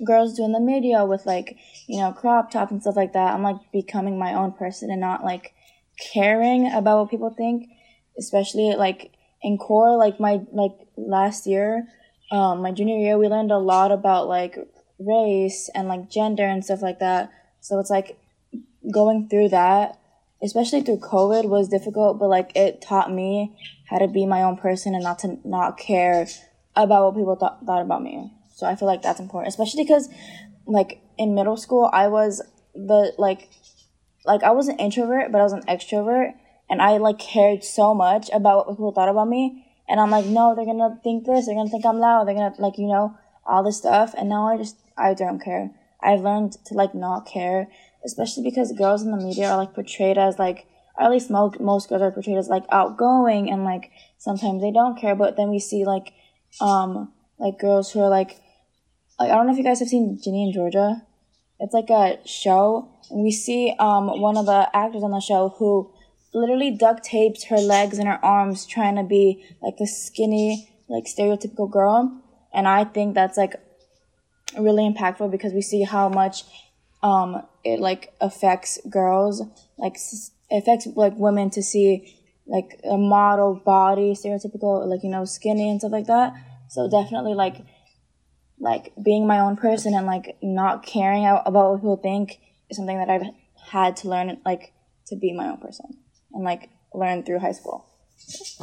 girls 0.06 0.36
do 0.36 0.43
in 0.43 0.52
the 0.52 0.60
media 0.60 1.06
with 1.06 1.26
like 1.26 1.56
you 1.88 2.02
know 2.02 2.12
crop 2.12 2.52
top 2.52 2.72
and 2.72 2.82
stuff 2.82 2.98
like 2.98 3.13
that. 3.13 3.34
I'm 3.34 3.41
like 3.41 3.72
becoming 3.72 4.19
my 4.19 4.34
own 4.34 4.52
person 4.52 4.91
and 4.91 5.00
not 5.00 5.24
like 5.24 5.54
caring 6.13 6.69
about 6.74 7.00
what 7.00 7.10
people 7.10 7.30
think, 7.30 7.69
especially 8.17 8.76
like 8.76 9.13
in 9.41 9.58
core 9.58 9.95
like 9.95 10.19
my 10.19 10.41
like 10.52 10.76
last 10.98 11.48
year 11.48 11.88
um 12.34 12.62
my 12.62 12.74
junior 12.74 12.98
year 12.98 13.17
we 13.17 13.30
learned 13.30 13.54
a 13.54 13.58
lot 13.58 13.89
about 13.93 14.28
like 14.28 14.58
race 14.99 15.69
and 15.73 15.88
like 15.88 16.09
gender 16.09 16.45
and 16.45 16.63
stuff 16.63 16.81
like 16.81 16.99
that 16.99 17.31
so 17.62 17.79
it's 17.79 17.89
like 17.89 18.19
going 18.91 19.27
through 19.29 19.49
that 19.49 19.99
especially 20.41 20.81
through 20.81 20.97
COVID 20.99 21.45
was 21.45 21.67
difficult, 21.67 22.19
but 22.19 22.29
like 22.29 22.51
it 22.55 22.81
taught 22.81 23.12
me 23.12 23.55
how 23.89 23.97
to 23.97 24.07
be 24.07 24.25
my 24.25 24.43
own 24.43 24.57
person 24.57 24.95
and 24.95 25.03
not 25.03 25.19
to 25.19 25.39
not 25.43 25.77
care 25.77 26.27
about 26.75 27.05
what 27.05 27.15
people 27.15 27.35
th- 27.35 27.65
thought 27.65 27.81
about 27.81 28.01
me. 28.01 28.31
So 28.55 28.65
I 28.65 28.75
feel 28.75 28.88
like 28.88 29.01
that's 29.01 29.19
important, 29.19 29.49
especially 29.49 29.83
because 29.83 30.09
like 30.65 31.01
in 31.17 31.35
middle 31.35 31.57
school, 31.57 31.89
I 31.91 32.07
was 32.07 32.41
the 32.73 33.13
like 33.17 33.49
like 34.25 34.43
I 34.43 34.51
was 34.51 34.67
an 34.67 34.77
introvert, 34.77 35.31
but 35.31 35.41
I 35.41 35.43
was 35.43 35.53
an 35.53 35.63
extrovert, 35.63 36.33
and 36.69 36.81
I 36.81 36.97
like 36.97 37.19
cared 37.19 37.63
so 37.63 37.93
much 37.93 38.29
about 38.31 38.67
what 38.67 38.75
people 38.75 38.91
thought 38.91 39.09
about 39.09 39.27
me. 39.27 39.65
And 39.88 39.99
I'm 39.99 40.12
like, 40.12 40.25
no, 40.25 40.55
they're 40.55 40.65
gonna 40.65 40.99
think 41.03 41.25
this. 41.25 41.45
They're 41.45 41.55
gonna 41.55 41.69
think 41.69 41.85
I'm 41.85 41.99
loud. 41.99 42.27
They're 42.27 42.35
gonna 42.35 42.55
like 42.59 42.77
you 42.77 42.88
know 42.88 43.17
all 43.45 43.63
this 43.63 43.77
stuff. 43.77 44.13
And 44.17 44.29
now 44.29 44.47
I 44.47 44.57
just 44.57 44.77
I 44.99 45.13
don't 45.13 45.39
care. 45.39 45.71
I've 46.01 46.21
learned 46.21 46.53
to 46.65 46.73
like 46.73 46.95
not 46.95 47.25
care 47.25 47.67
especially 48.05 48.43
because 48.43 48.71
girls 48.71 49.03
in 49.03 49.12
the 49.12 49.17
media 49.17 49.49
are 49.49 49.57
like 49.57 49.73
portrayed 49.73 50.17
as 50.17 50.39
like 50.39 50.65
or 50.97 51.05
at 51.05 51.12
least 51.12 51.29
most 51.29 51.59
most 51.59 51.89
girls 51.89 52.01
are 52.01 52.12
portrayed 52.12 52.38
as 52.38 52.47
like 52.47 52.65
outgoing 52.71 53.49
and 53.49 53.63
like 53.63 53.91
sometimes 54.17 54.62
they 54.62 54.71
don't 54.71 54.99
care 54.99 55.15
but 55.15 55.35
then 55.35 55.49
we 55.49 55.59
see 55.59 55.85
like 55.85 56.13
um 56.62 57.12
like 57.38 57.59
girls 57.59 57.91
who 57.91 57.99
are 57.99 58.09
like 58.09 58.38
like 59.19 59.31
I 59.31 59.35
don't 59.35 59.47
know 59.47 59.51
if 59.51 59.57
you 59.57 59.63
guys 59.63 59.79
have 59.79 59.89
seen 59.89 60.19
Ginny 60.21 60.45
and 60.45 60.53
Georgia 60.53 61.03
it's 61.59 61.73
like 61.73 61.89
a 61.89 62.19
show 62.25 62.89
and 63.09 63.21
we 63.21 63.31
see 63.31 63.75
um 63.79 64.21
one 64.21 64.38
of 64.38 64.45
the 64.45 64.69
actors 64.73 65.03
on 65.03 65.12
the 65.12 65.19
show 65.19 65.55
who 65.57 65.91
literally 66.33 66.71
duct 66.71 67.03
tapes 67.03 67.45
her 67.45 67.57
legs 67.57 67.97
and 67.97 68.07
her 68.07 68.23
arms 68.23 68.65
trying 68.65 68.95
to 68.95 69.03
be 69.03 69.43
like 69.62 69.75
a 69.81 69.88
skinny 69.88 70.69
like 70.88 71.05
stereotypical 71.05 71.69
girl 71.69 72.21
and 72.53 72.67
I 72.67 72.85
think 72.85 73.13
that's 73.13 73.38
like 73.38 73.55
really 74.57 74.89
impactful 74.89 75.31
because 75.31 75.53
we 75.53 75.62
see 75.62 75.83
how 75.83 76.09
much 76.09 76.43
um, 77.03 77.43
it 77.63 77.79
like 77.79 78.13
affects 78.19 78.79
girls, 78.89 79.41
like 79.77 79.97
affects 80.51 80.88
like 80.95 81.13
women 81.15 81.49
to 81.51 81.63
see 81.63 82.15
like 82.47 82.79
a 82.83 82.97
model 82.97 83.55
body, 83.55 84.13
stereotypical, 84.13 84.85
like 84.88 85.03
you 85.03 85.09
know, 85.09 85.25
skinny 85.25 85.69
and 85.69 85.79
stuff 85.79 85.91
like 85.91 86.07
that. 86.07 86.33
So 86.69 86.89
definitely 86.89 87.33
like 87.33 87.57
like 88.59 88.91
being 89.01 89.25
my 89.25 89.39
own 89.39 89.55
person 89.55 89.93
and 89.93 90.05
like 90.05 90.35
not 90.41 90.85
caring 90.85 91.25
about 91.25 91.71
what 91.71 91.77
people 91.77 91.97
think 91.97 92.39
is 92.69 92.77
something 92.77 92.97
that 92.97 93.09
I've 93.09 93.23
had 93.71 93.95
to 93.97 94.09
learn 94.09 94.38
like 94.45 94.73
to 95.07 95.15
be 95.15 95.33
my 95.33 95.49
own 95.49 95.57
person 95.57 95.97
and 96.33 96.43
like 96.43 96.69
learn 96.93 97.23
through 97.23 97.39
high 97.39 97.53
school. 97.53 97.85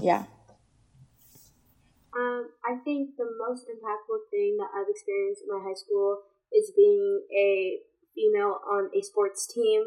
Yeah. 0.03 0.25
Um, 2.17 2.49
I 2.65 2.77
think 2.85 3.17
the 3.17 3.29
most 3.47 3.67
impactful 3.69 4.31
thing 4.31 4.57
that 4.59 4.71
I've 4.75 4.89
experienced 4.89 5.43
in 5.43 5.53
my 5.53 5.63
high 5.63 5.75
school 5.75 6.23
is 6.53 6.73
being 6.75 7.23
a 7.37 7.81
female 8.15 8.61
on 8.71 8.91
a 8.97 9.03
sports 9.03 9.47
team. 9.47 9.85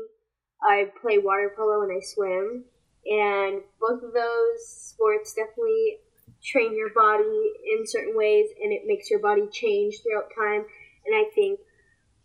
I 0.62 0.92
play 1.02 1.18
water 1.18 1.52
polo 1.56 1.82
and 1.82 1.92
I 1.92 2.02
swim, 2.06 2.66
and 3.06 3.62
both 3.80 4.04
of 4.04 4.14
those 4.14 4.68
sports 4.68 5.34
definitely 5.34 5.98
train 6.44 6.76
your 6.76 6.94
body 6.94 7.54
in 7.78 7.86
certain 7.86 8.16
ways 8.16 8.48
and 8.62 8.72
it 8.72 8.84
makes 8.86 9.10
your 9.10 9.20
body 9.20 9.48
change 9.52 9.96
throughout 10.02 10.30
time. 10.38 10.66
And 11.06 11.16
I 11.16 11.26
think 11.34 11.60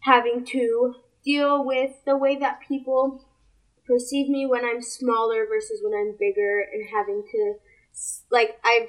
having 0.00 0.44
to 0.46 0.94
deal 1.24 1.64
with 1.64 1.92
the 2.04 2.16
way 2.16 2.36
that 2.36 2.60
people 2.66 3.24
perceive 3.86 4.28
me 4.28 4.46
when 4.46 4.64
I'm 4.64 4.82
smaller 4.82 5.46
versus 5.46 5.80
when 5.82 5.94
I'm 5.94 6.16
bigger 6.18 6.64
and 6.72 6.86
having 6.92 7.24
to 7.30 7.54
like 8.30 8.58
I've 8.64 8.88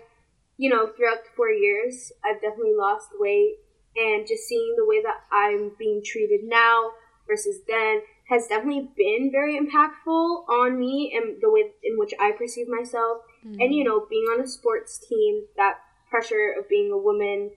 you 0.58 0.70
know 0.70 0.88
throughout 0.96 1.24
the 1.24 1.36
4 1.36 1.50
years 1.50 2.12
I've 2.24 2.42
definitely 2.42 2.76
lost 2.78 3.10
weight 3.20 3.58
and 3.96 4.28
just 4.28 4.44
seeing 4.44 4.76
the 4.78 4.86
way 4.86 5.02
that 5.02 5.24
I'm 5.32 5.72
being 5.80 6.02
treated 6.04 6.42
now 6.44 6.92
versus 7.28 7.60
then 7.68 8.02
has 8.30 8.48
definitely 8.48 8.90
been 8.96 9.30
very 9.32 9.58
impactful 9.58 10.50
on 10.50 10.80
me 10.80 11.14
and 11.16 11.42
the 11.42 11.50
way 11.50 11.72
in 11.84 11.98
which 11.98 12.14
I 12.20 12.32
perceive 12.32 12.68
myself. 12.68 13.20
Mm-hmm. 13.46 13.62
And, 13.62 13.74
you 13.74 13.84
know, 13.84 14.06
being 14.10 14.26
on 14.34 14.44
a 14.44 14.48
sports 14.48 15.00
team, 15.08 15.46
that 15.58 15.76
pressure 16.10 16.54
of 16.58 16.68
being 16.68 16.92
a 16.92 16.98
woman, 16.98 17.52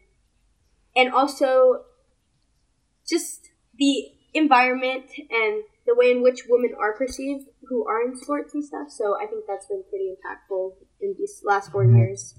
and 0.94 1.12
also 1.12 1.84
just 3.08 3.48
the 3.78 4.12
environment 4.34 5.06
and 5.30 5.62
the 5.86 5.94
way 5.94 6.10
in 6.10 6.22
which 6.22 6.42
women 6.48 6.74
are 6.78 6.92
perceived 6.92 7.46
who 7.68 7.86
are 7.86 8.02
in 8.02 8.14
sports 8.16 8.52
and 8.54 8.64
stuff. 8.64 8.90
So 8.90 9.16
I 9.16 9.26
think 9.26 9.44
that's 9.48 9.66
been 9.66 9.84
pretty 9.88 10.10
impactful 10.12 10.72
in 11.00 11.14
these 11.18 11.40
last 11.44 11.72
four 11.72 11.84
years. 11.84 12.34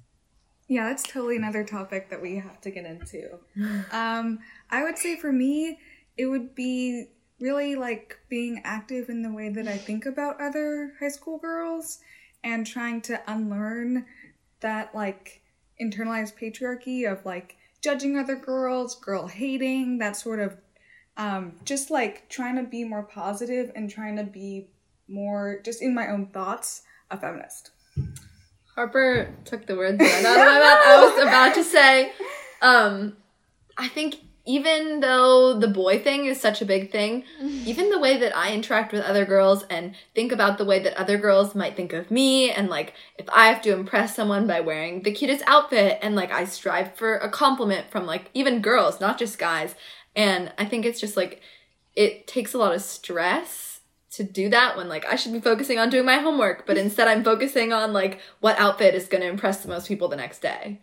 Yeah, 0.70 0.88
that's 0.88 1.02
totally 1.02 1.36
another 1.36 1.64
topic 1.64 2.12
that 2.12 2.22
we 2.22 2.38
have 2.38 2.62
to 2.62 2.70
get 2.70 2.86
into. 2.86 3.40
um, 3.92 4.40
I 4.70 4.84
would 4.84 5.00
say 5.00 5.18
for 5.18 5.32
me, 5.32 5.80
it 6.16 6.28
would 6.28 6.54
be 6.54 7.08
really 7.40 7.76
like 7.76 8.20
being 8.30 8.62
active 8.64 9.10
in 9.10 9.24
the 9.24 9.34
way 9.34 9.50
that 9.50 9.68
I 9.68 9.78
think 9.78 10.06
about 10.06 10.40
other 10.40 10.94
high 11.00 11.10
school 11.10 11.40
girls 11.40 12.00
and 12.44 12.68
trying 12.68 13.02
to 13.02 13.20
unlearn 13.28 14.06
that 14.60 14.94
like 14.94 15.42
internalized 15.82 16.38
patriarchy 16.38 17.12
of 17.12 17.26
like 17.26 17.58
judging 17.82 18.16
other 18.16 18.36
girls, 18.36 18.96
girl 18.96 19.26
hating, 19.26 19.98
that 19.98 20.18
sort 20.18 20.40
of 20.40 20.56
um, 21.18 21.54
just 21.66 21.90
like 21.90 22.30
trying 22.30 22.58
to 22.58 22.64
be 22.64 22.84
more 22.84 23.04
positive 23.04 23.72
and 23.76 23.90
trying 23.90 24.18
to 24.18 24.24
be 24.24 24.68
more 25.08 25.62
just 25.66 25.82
in 25.82 25.96
my 25.96 26.10
own 26.10 26.28
thoughts 26.28 26.84
a 27.10 27.18
feminist. 27.18 27.72
Harper 28.80 29.28
took 29.44 29.66
the 29.66 29.76
words 29.76 30.02
out 30.02 30.08
of 30.08 30.24
my 30.24 30.58
mouth. 30.58 30.82
I 30.86 31.02
was 31.04 31.22
about 31.28 31.54
to 31.56 31.66
say, 31.66 32.14
um, 32.62 33.18
I 33.78 33.90
think 33.90 34.16
even 34.46 35.02
though 35.02 35.60
the 35.60 35.68
boy 35.68 36.00
thing 36.00 36.28
is 36.28 36.40
such 36.40 36.62
a 36.62 36.66
big 36.66 36.90
thing, 36.90 37.26
even 37.42 37.90
the 37.90 38.00
way 38.00 38.16
that 38.20 38.34
I 38.38 38.54
interact 38.54 38.94
with 38.94 39.04
other 39.04 39.26
girls 39.26 39.64
and 39.70 39.96
think 40.16 40.32
about 40.32 40.58
the 40.58 40.64
way 40.64 40.80
that 40.80 40.96
other 40.96 41.18
girls 41.18 41.56
might 41.56 41.76
think 41.76 41.92
of 41.92 42.10
me, 42.10 42.52
and 42.52 42.70
like 42.70 42.94
if 43.18 43.28
I 43.34 43.48
have 43.48 43.62
to 43.64 43.74
impress 43.74 44.16
someone 44.16 44.48
by 44.48 44.62
wearing 44.62 45.04
the 45.04 45.12
cutest 45.12 45.44
outfit, 45.46 46.00
and 46.02 46.16
like 46.16 46.32
I 46.32 46.46
strive 46.46 46.96
for 46.96 47.18
a 47.18 47.30
compliment 47.30 47.92
from 47.92 48.06
like 48.06 48.30
even 48.34 48.62
girls, 48.62 49.02
not 49.02 49.20
just 49.20 49.38
guys. 49.38 49.76
And 50.16 50.54
I 50.58 50.64
think 50.64 50.86
it's 50.86 51.02
just 51.02 51.18
like 51.18 51.42
it 51.98 52.28
takes 52.28 52.54
a 52.54 52.58
lot 52.58 52.74
of 52.74 52.82
stress 52.82 53.69
to 54.12 54.24
do 54.24 54.50
that 54.50 54.76
when 54.76 54.90
like 54.90 55.06
I 55.06 55.16
should 55.16 55.34
be 55.34 55.40
focusing 55.40 55.78
on 55.80 55.90
doing 55.90 56.06
my 56.06 56.18
homework, 56.18 56.66
but 56.66 56.78
instead 56.78 57.08
I'm 57.08 57.24
focusing 57.24 57.74
on 57.74 57.94
like 57.94 58.20
what 58.40 58.60
outfit 58.60 58.96
is 58.96 59.08
going 59.08 59.22
to 59.22 59.28
impress 59.28 59.62
the 59.62 59.68
most 59.70 59.88
people 59.88 60.08
the 60.08 60.16
next 60.16 60.40
day. 60.42 60.80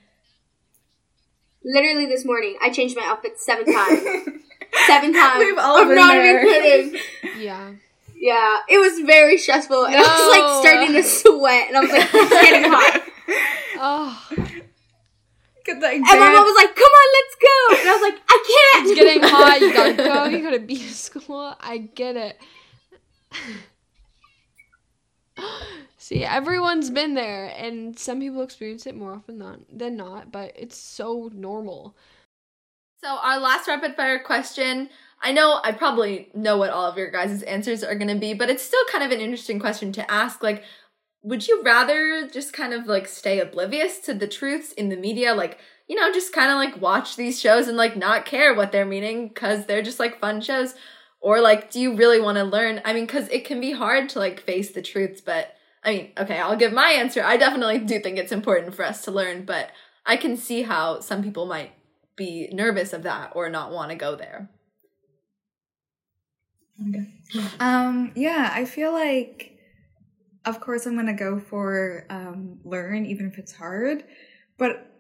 Literally 1.65 2.07
this 2.07 2.25
morning, 2.25 2.57
I 2.63 2.71
changed 2.71 2.97
my 2.97 3.05
outfit 3.05 3.41
seven 3.41 3.67
times. 3.73 4.01
seven 4.87 5.13
times. 5.13 5.39
We've 5.39 5.59
all 5.59 5.79
I'm 5.79 5.89
been 5.89 5.97
not 5.97 6.13
there. 6.13 6.47
even 6.47 6.93
kidding. 6.93 7.43
Yeah. 7.43 7.73
Yeah, 8.19 8.59
it 8.69 8.79
was 8.79 9.01
very 9.05 9.37
stressful. 9.37 9.83
No. 9.83 9.87
And 9.87 9.97
I 9.97 10.01
was 10.01 10.63
like 10.65 10.73
starting 10.73 10.95
to 10.95 11.03
sweat, 11.03 11.69
and 11.69 11.77
I 11.77 11.81
was 11.81 11.91
like, 11.91 12.09
it's 12.13 12.31
getting 12.31 12.71
hot. 12.73 13.03
Oh. 13.79 14.27
And 15.69 15.81
my 15.81 15.99
mom 15.99 16.45
was 16.45 16.57
like, 16.57 16.75
"Come 16.75 16.85
on, 16.85 17.09
let's 17.13 17.37
go," 17.43 17.81
and 17.81 17.89
I 17.89 17.93
was 17.93 18.03
like, 18.03 18.23
"I 18.29 18.71
can't." 18.73 18.87
It's 18.87 18.95
getting 18.99 19.23
hot. 19.23 19.61
You 19.61 19.73
gotta 19.73 19.95
go. 19.97 20.25
You 20.27 20.43
gotta 20.43 20.61
be 20.61 20.75
in 20.81 20.89
school. 20.89 21.55
I 21.61 21.79
get 21.79 22.17
it. 22.17 22.39
See, 25.99 26.25
everyone's 26.25 26.91
been 26.91 27.15
there, 27.15 27.47
and 27.57 27.99
some 27.99 28.21
people 28.21 28.43
experience 28.43 28.87
it 28.87 28.97
more 28.97 29.13
often 29.15 29.39
than, 29.39 29.65
than 29.73 29.97
not, 29.97 30.31
but 30.31 30.53
it's 30.55 30.77
so 30.77 31.31
normal. 31.35 31.97
So, 33.03 33.09
our 33.09 33.41
last 33.41 33.67
rapid 33.67 33.97
fire 33.97 34.19
question 34.21 34.89
I 35.23 35.33
know 35.33 35.61
I 35.65 35.73
probably 35.73 36.29
know 36.35 36.59
what 36.59 36.71
all 36.71 36.85
of 36.85 36.99
your 36.99 37.11
guys' 37.11 37.43
answers 37.43 37.83
are 37.83 37.95
going 37.95 38.13
to 38.13 38.21
be, 38.21 38.35
but 38.35 38.51
it's 38.51 38.63
still 38.63 38.85
kind 38.93 39.03
of 39.03 39.11
an 39.11 39.21
interesting 39.21 39.59
question 39.59 39.91
to 39.93 40.11
ask. 40.11 40.43
Like, 40.43 40.63
would 41.27 41.49
you 41.49 41.61
rather 41.65 42.29
just 42.29 42.53
kind 42.53 42.73
of 42.73 42.87
like 42.87 43.09
stay 43.09 43.41
oblivious 43.41 43.99
to 43.99 44.15
the 44.15 44.29
truths 44.29 44.73
in 44.73 44.89
the 44.91 44.97
media 44.97 45.35
like 45.35 45.59
you 45.89 45.97
know 45.97 46.13
just 46.13 46.33
kind 46.33 46.51
of 46.51 46.57
like 46.57 46.81
watch 46.81 47.17
these 47.17 47.41
shows 47.41 47.67
and 47.67 47.77
like 47.77 47.97
not 47.97 48.25
care 48.25 48.55
what 48.55 48.71
they're 48.71 48.87
meaning 48.87 49.31
cuz 49.31 49.67
they're 49.67 49.83
just 49.83 49.99
like 49.99 50.21
fun 50.21 50.41
shows 50.41 50.75
or 51.27 51.41
like 51.41 51.71
do 51.73 51.81
you 51.81 51.97
really 51.97 52.21
want 52.21 52.39
to 52.39 52.45
learn 52.45 52.81
i 52.85 52.93
mean 52.93 53.07
cuz 53.07 53.29
it 53.29 53.45
can 53.45 53.61
be 53.61 53.73
hard 53.73 54.09
to 54.09 54.19
like 54.21 54.41
face 54.41 54.71
the 54.71 54.81
truths 54.81 55.21
but 55.21 55.55
i 55.83 55.93
mean 55.93 56.13
okay 56.17 56.39
i'll 56.39 56.57
give 56.57 56.73
my 56.73 56.91
answer 56.91 57.23
i 57.25 57.37
definitely 57.37 57.79
do 57.79 57.99
think 57.99 58.17
it's 58.17 58.33
important 58.33 58.75
for 58.75 58.85
us 58.85 59.03
to 59.05 59.11
learn 59.11 59.45
but 59.45 59.71
i 60.05 60.17
can 60.17 60.37
see 60.37 60.63
how 60.63 61.01
some 61.01 61.23
people 61.23 61.45
might 61.45 61.73
be 62.15 62.49
nervous 62.53 62.93
of 62.93 63.03
that 63.03 63.33
or 63.35 63.51
not 63.51 63.73
want 63.73 63.91
to 63.91 63.97
go 63.97 64.15
there 64.15 64.49
Okay. 66.89 67.07
Um, 67.59 68.13
yeah, 68.15 68.51
I 68.53 68.65
feel 68.65 68.93
like, 68.93 69.59
of 70.45 70.61
course, 70.61 70.87
I'm 70.87 70.95
going 70.95 71.07
to 71.07 71.15
go 71.15 71.41
for 71.41 72.07
um, 72.11 72.59
learn, 72.65 73.07
even 73.07 73.27
if 73.27 73.39
it's 73.39 73.55
hard. 73.55 74.05
But 74.59 74.93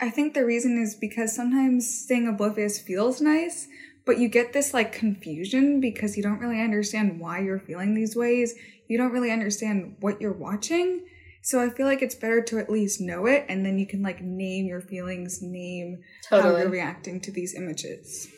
I 0.00 0.10
think 0.10 0.34
the 0.34 0.44
reason 0.44 0.80
is 0.80 0.94
because 0.94 1.34
sometimes 1.34 2.02
staying 2.04 2.28
oblivious 2.28 2.78
feels 2.78 3.20
nice, 3.20 3.66
but 4.04 4.18
you 4.18 4.28
get 4.28 4.52
this 4.52 4.74
like 4.74 4.92
confusion 4.92 5.80
because 5.80 6.16
you 6.16 6.22
don't 6.22 6.38
really 6.38 6.60
understand 6.60 7.20
why 7.20 7.40
you're 7.40 7.58
feeling 7.58 7.94
these 7.94 8.16
ways. 8.16 8.54
You 8.88 8.98
don't 8.98 9.12
really 9.12 9.30
understand 9.30 9.96
what 10.00 10.20
you're 10.20 10.32
watching. 10.32 11.06
So 11.42 11.60
I 11.60 11.70
feel 11.70 11.86
like 11.86 12.02
it's 12.02 12.14
better 12.14 12.40
to 12.42 12.58
at 12.58 12.70
least 12.70 13.00
know 13.00 13.26
it 13.26 13.46
and 13.48 13.66
then 13.66 13.78
you 13.78 13.86
can 13.86 14.02
like 14.02 14.20
name 14.20 14.66
your 14.66 14.80
feelings, 14.80 15.42
name 15.42 16.02
how 16.30 16.56
you're 16.56 16.68
reacting 16.68 17.20
to 17.22 17.32
these 17.32 17.54
images. 17.54 18.28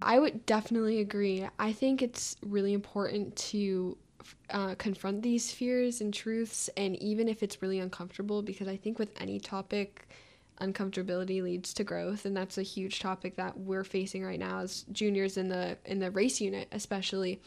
I 0.00 0.18
would 0.18 0.46
definitely 0.46 1.00
agree. 1.00 1.46
I 1.58 1.72
think 1.72 2.02
it's 2.02 2.36
really 2.42 2.72
important 2.72 3.34
to 3.36 3.96
uh, 4.50 4.74
confront 4.76 5.22
these 5.22 5.50
fears 5.50 6.00
and 6.00 6.12
truths, 6.12 6.68
and 6.76 6.96
even 7.02 7.28
if 7.28 7.42
it's 7.42 7.62
really 7.62 7.78
uncomfortable, 7.78 8.42
because 8.42 8.68
I 8.68 8.76
think 8.76 8.98
with 8.98 9.10
any 9.20 9.40
topic, 9.40 10.08
uncomfortability 10.62 11.42
leads 11.42 11.74
to 11.74 11.84
growth, 11.84 12.24
and 12.24 12.36
that's 12.36 12.58
a 12.58 12.62
huge 12.62 13.00
topic 13.00 13.36
that 13.36 13.58
we're 13.58 13.84
facing 13.84 14.24
right 14.24 14.38
now 14.38 14.60
as 14.60 14.84
juniors 14.92 15.36
in 15.36 15.48
the 15.48 15.76
in 15.84 15.98
the 15.98 16.10
race 16.10 16.40
unit, 16.40 16.68
especially. 16.72 17.40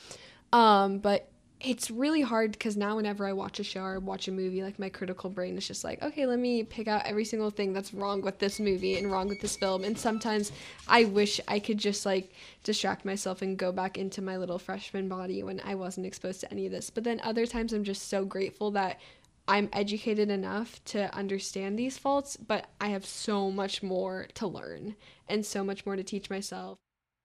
Um, 0.51 0.99
but 0.99 1.29
it's 1.61 1.89
really 1.89 2.21
hard 2.21 2.51
because 2.51 2.75
now 2.75 2.97
whenever 2.97 3.25
I 3.25 3.33
watch 3.33 3.59
a 3.59 3.63
show 3.63 3.81
or 3.81 3.99
watch 3.99 4.27
a 4.27 4.31
movie, 4.31 4.61
like 4.61 4.77
my 4.77 4.89
critical 4.89 5.29
brain 5.29 5.57
is 5.57 5.67
just 5.67 5.83
like, 5.83 6.03
okay, 6.03 6.25
let 6.25 6.37
me 6.37 6.63
pick 6.63 6.87
out 6.87 7.05
every 7.05 7.25
single 7.25 7.49
thing 7.49 7.73
that's 7.73 7.93
wrong 7.93 8.21
with 8.21 8.39
this 8.39 8.59
movie 8.59 8.97
and 8.97 9.11
wrong 9.11 9.27
with 9.27 9.41
this 9.41 9.55
film. 9.55 9.83
And 9.83 9.97
sometimes 9.97 10.51
I 10.87 11.05
wish 11.05 11.39
I 11.47 11.59
could 11.59 11.77
just 11.77 12.05
like 12.05 12.33
distract 12.63 13.05
myself 13.05 13.41
and 13.41 13.57
go 13.57 13.71
back 13.71 13.97
into 13.97 14.21
my 14.21 14.37
little 14.37 14.59
freshman 14.59 15.07
body 15.07 15.43
when 15.43 15.61
I 15.63 15.75
wasn't 15.75 16.05
exposed 16.05 16.41
to 16.41 16.51
any 16.51 16.65
of 16.65 16.71
this. 16.71 16.89
But 16.89 17.05
then 17.05 17.21
other 17.23 17.45
times 17.45 17.73
I'm 17.73 17.85
just 17.85 18.09
so 18.09 18.25
grateful 18.25 18.71
that 18.71 18.99
I'm 19.47 19.69
educated 19.73 20.29
enough 20.29 20.83
to 20.85 21.13
understand 21.15 21.77
these 21.77 21.97
faults, 21.97 22.35
but 22.35 22.67
I 22.81 22.87
have 22.89 23.05
so 23.05 23.51
much 23.51 23.83
more 23.83 24.27
to 24.35 24.47
learn 24.47 24.95
and 25.27 25.45
so 25.45 25.63
much 25.63 25.85
more 25.85 25.95
to 25.95 26.03
teach 26.03 26.29
myself. 26.29 26.77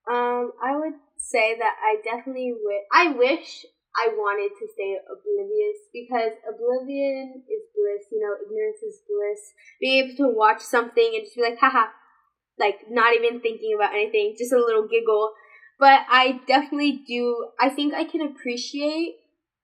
Um, 0.09 0.51
I 0.63 0.75
would 0.75 0.93
say 1.17 1.55
that 1.57 1.75
I 1.81 1.97
definitely 2.03 2.53
would. 2.53 2.81
I 2.93 3.11
wish 3.11 3.65
I 3.95 4.09
wanted 4.13 4.53
to 4.59 4.67
stay 4.73 4.97
oblivious 5.05 5.77
because 5.93 6.37
oblivion 6.47 7.43
is 7.49 7.63
bliss. 7.73 8.07
You 8.11 8.21
know, 8.21 8.35
ignorance 8.45 8.81
is 8.83 9.01
bliss. 9.07 9.53
Being 9.79 10.05
able 10.05 10.17
to 10.17 10.37
watch 10.37 10.61
something 10.61 11.11
and 11.15 11.23
just 11.23 11.35
be 11.35 11.41
like, 11.41 11.59
haha, 11.59 11.87
like 12.59 12.89
not 12.89 13.15
even 13.15 13.41
thinking 13.41 13.73
about 13.75 13.93
anything, 13.93 14.35
just 14.37 14.53
a 14.53 14.59
little 14.59 14.87
giggle. 14.87 15.33
But 15.79 16.01
I 16.09 16.39
definitely 16.47 17.03
do. 17.07 17.49
I 17.59 17.69
think 17.69 17.93
I 17.93 18.03
can 18.03 18.21
appreciate 18.21 19.15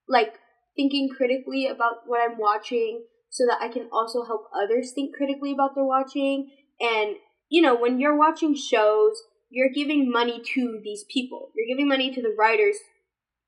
like 0.09 0.33
thinking 0.77 1.09
critically 1.09 1.67
about 1.67 2.03
what 2.05 2.21
I'm 2.21 2.37
watching 2.37 3.03
so 3.29 3.45
that 3.45 3.59
I 3.61 3.67
can 3.67 3.89
also 3.91 4.23
help 4.23 4.45
others 4.55 4.93
think 4.93 5.15
critically 5.15 5.51
about 5.51 5.75
their 5.75 5.83
watching. 5.83 6.49
And, 6.79 7.17
you 7.49 7.61
know, 7.61 7.75
when 7.75 7.99
you're 7.99 8.17
watching 8.17 8.55
shows, 8.55 9.21
you're 9.49 9.73
giving 9.73 10.09
money 10.09 10.41
to 10.53 10.79
these 10.83 11.03
people. 11.11 11.51
You're 11.55 11.75
giving 11.75 11.89
money 11.89 12.13
to 12.13 12.21
the 12.21 12.35
writers 12.37 12.77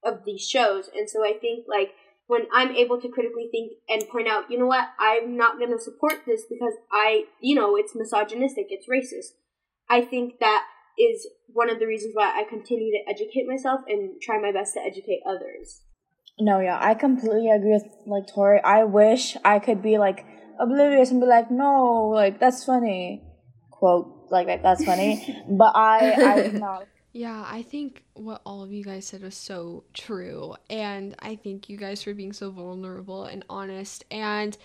of 0.03 0.25
these 0.25 0.45
shows. 0.45 0.89
And 0.93 1.09
so 1.09 1.23
I 1.23 1.33
think 1.39 1.65
like 1.69 1.91
when 2.27 2.41
I'm 2.53 2.75
able 2.75 3.01
to 3.01 3.09
critically 3.09 3.49
think 3.51 3.73
and 3.87 4.09
point 4.09 4.27
out, 4.27 4.51
you 4.51 4.57
know 4.59 4.67
what, 4.67 4.89
I'm 4.99 5.37
not 5.37 5.57
going 5.57 5.71
to 5.71 5.79
support 5.79 6.25
this 6.25 6.43
because 6.49 6.73
I, 6.91 7.25
you 7.41 7.55
know, 7.55 7.75
it's 7.75 7.95
misogynistic, 7.95 8.67
it's 8.69 8.87
racist. 8.87 9.33
I 9.89 10.01
think 10.01 10.39
that 10.39 10.65
is 10.97 11.27
one 11.47 11.69
of 11.69 11.79
the 11.79 11.87
reasons 11.87 12.13
why 12.13 12.39
I 12.39 12.43
continue 12.47 12.91
to 12.91 13.09
educate 13.09 13.47
myself 13.47 13.81
and 13.87 14.21
try 14.21 14.39
my 14.39 14.51
best 14.51 14.73
to 14.75 14.81
educate 14.81 15.21
others. 15.27 15.81
No, 16.39 16.59
yeah, 16.59 16.77
I 16.79 16.93
completely 16.93 17.49
agree 17.49 17.71
with 17.71 17.85
like 18.05 18.27
Tori. 18.27 18.61
I 18.63 18.85
wish 18.85 19.35
I 19.43 19.59
could 19.59 19.81
be 19.81 19.97
like 19.97 20.25
oblivious 20.59 21.11
and 21.11 21.19
be 21.19 21.27
like, 21.27 21.51
no, 21.51 22.09
like 22.13 22.39
that's 22.39 22.63
funny, 22.63 23.23
quote 23.71 24.27
like 24.31 24.47
that, 24.47 24.63
that's 24.63 24.83
funny. 24.83 25.43
but 25.49 25.75
I, 25.75 26.11
I 26.13 26.47
no, 26.53 26.83
Yeah, 27.11 27.43
I 27.47 27.63
think 27.63 28.03
what 28.13 28.41
all 28.45 28.63
of 28.63 28.71
you 28.71 28.83
guys 28.83 29.05
said 29.05 29.23
was 29.23 29.35
so 29.35 29.83
true. 29.93 30.55
And 30.69 31.15
I 31.19 31.35
thank 31.35 31.69
you 31.69 31.77
guys 31.77 32.03
for 32.03 32.13
being 32.13 32.33
so 32.33 32.51
vulnerable 32.51 33.25
and 33.25 33.43
honest. 33.49 34.05
And 34.11 34.57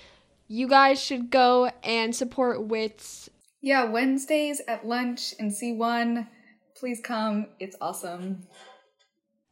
you 0.46 0.68
guys 0.68 1.00
should 1.00 1.30
go 1.30 1.70
and 1.82 2.14
support 2.14 2.62
WITS. 2.62 3.30
Yeah, 3.62 3.84
Wednesdays 3.84 4.60
at 4.68 4.86
lunch 4.86 5.32
in 5.38 5.50
C1. 5.50 6.28
Please 6.76 7.00
come. 7.02 7.46
It's 7.58 7.76
awesome. 7.80 8.46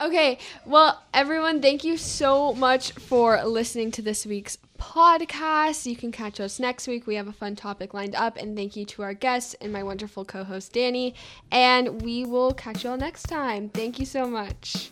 Okay, 0.02 0.38
well, 0.66 1.00
everyone, 1.14 1.62
thank 1.62 1.84
you 1.84 1.96
so 1.96 2.54
much 2.54 2.90
for 2.90 3.40
listening 3.44 3.92
to 3.92 4.02
this 4.02 4.26
week's 4.26 4.58
podcast. 4.76 5.86
You 5.86 5.94
can 5.94 6.10
catch 6.10 6.40
us 6.40 6.58
next 6.58 6.88
week. 6.88 7.06
We 7.06 7.14
have 7.14 7.28
a 7.28 7.32
fun 7.32 7.54
topic 7.54 7.94
lined 7.94 8.16
up. 8.16 8.36
And 8.36 8.56
thank 8.56 8.74
you 8.74 8.84
to 8.86 9.02
our 9.02 9.14
guests 9.14 9.54
and 9.60 9.72
my 9.72 9.84
wonderful 9.84 10.24
co 10.24 10.42
host, 10.42 10.72
Danny. 10.72 11.14
And 11.52 12.02
we 12.02 12.24
will 12.24 12.52
catch 12.52 12.82
you 12.82 12.90
all 12.90 12.96
next 12.96 13.28
time. 13.28 13.68
Thank 13.68 14.00
you 14.00 14.04
so 14.04 14.26
much. 14.26 14.90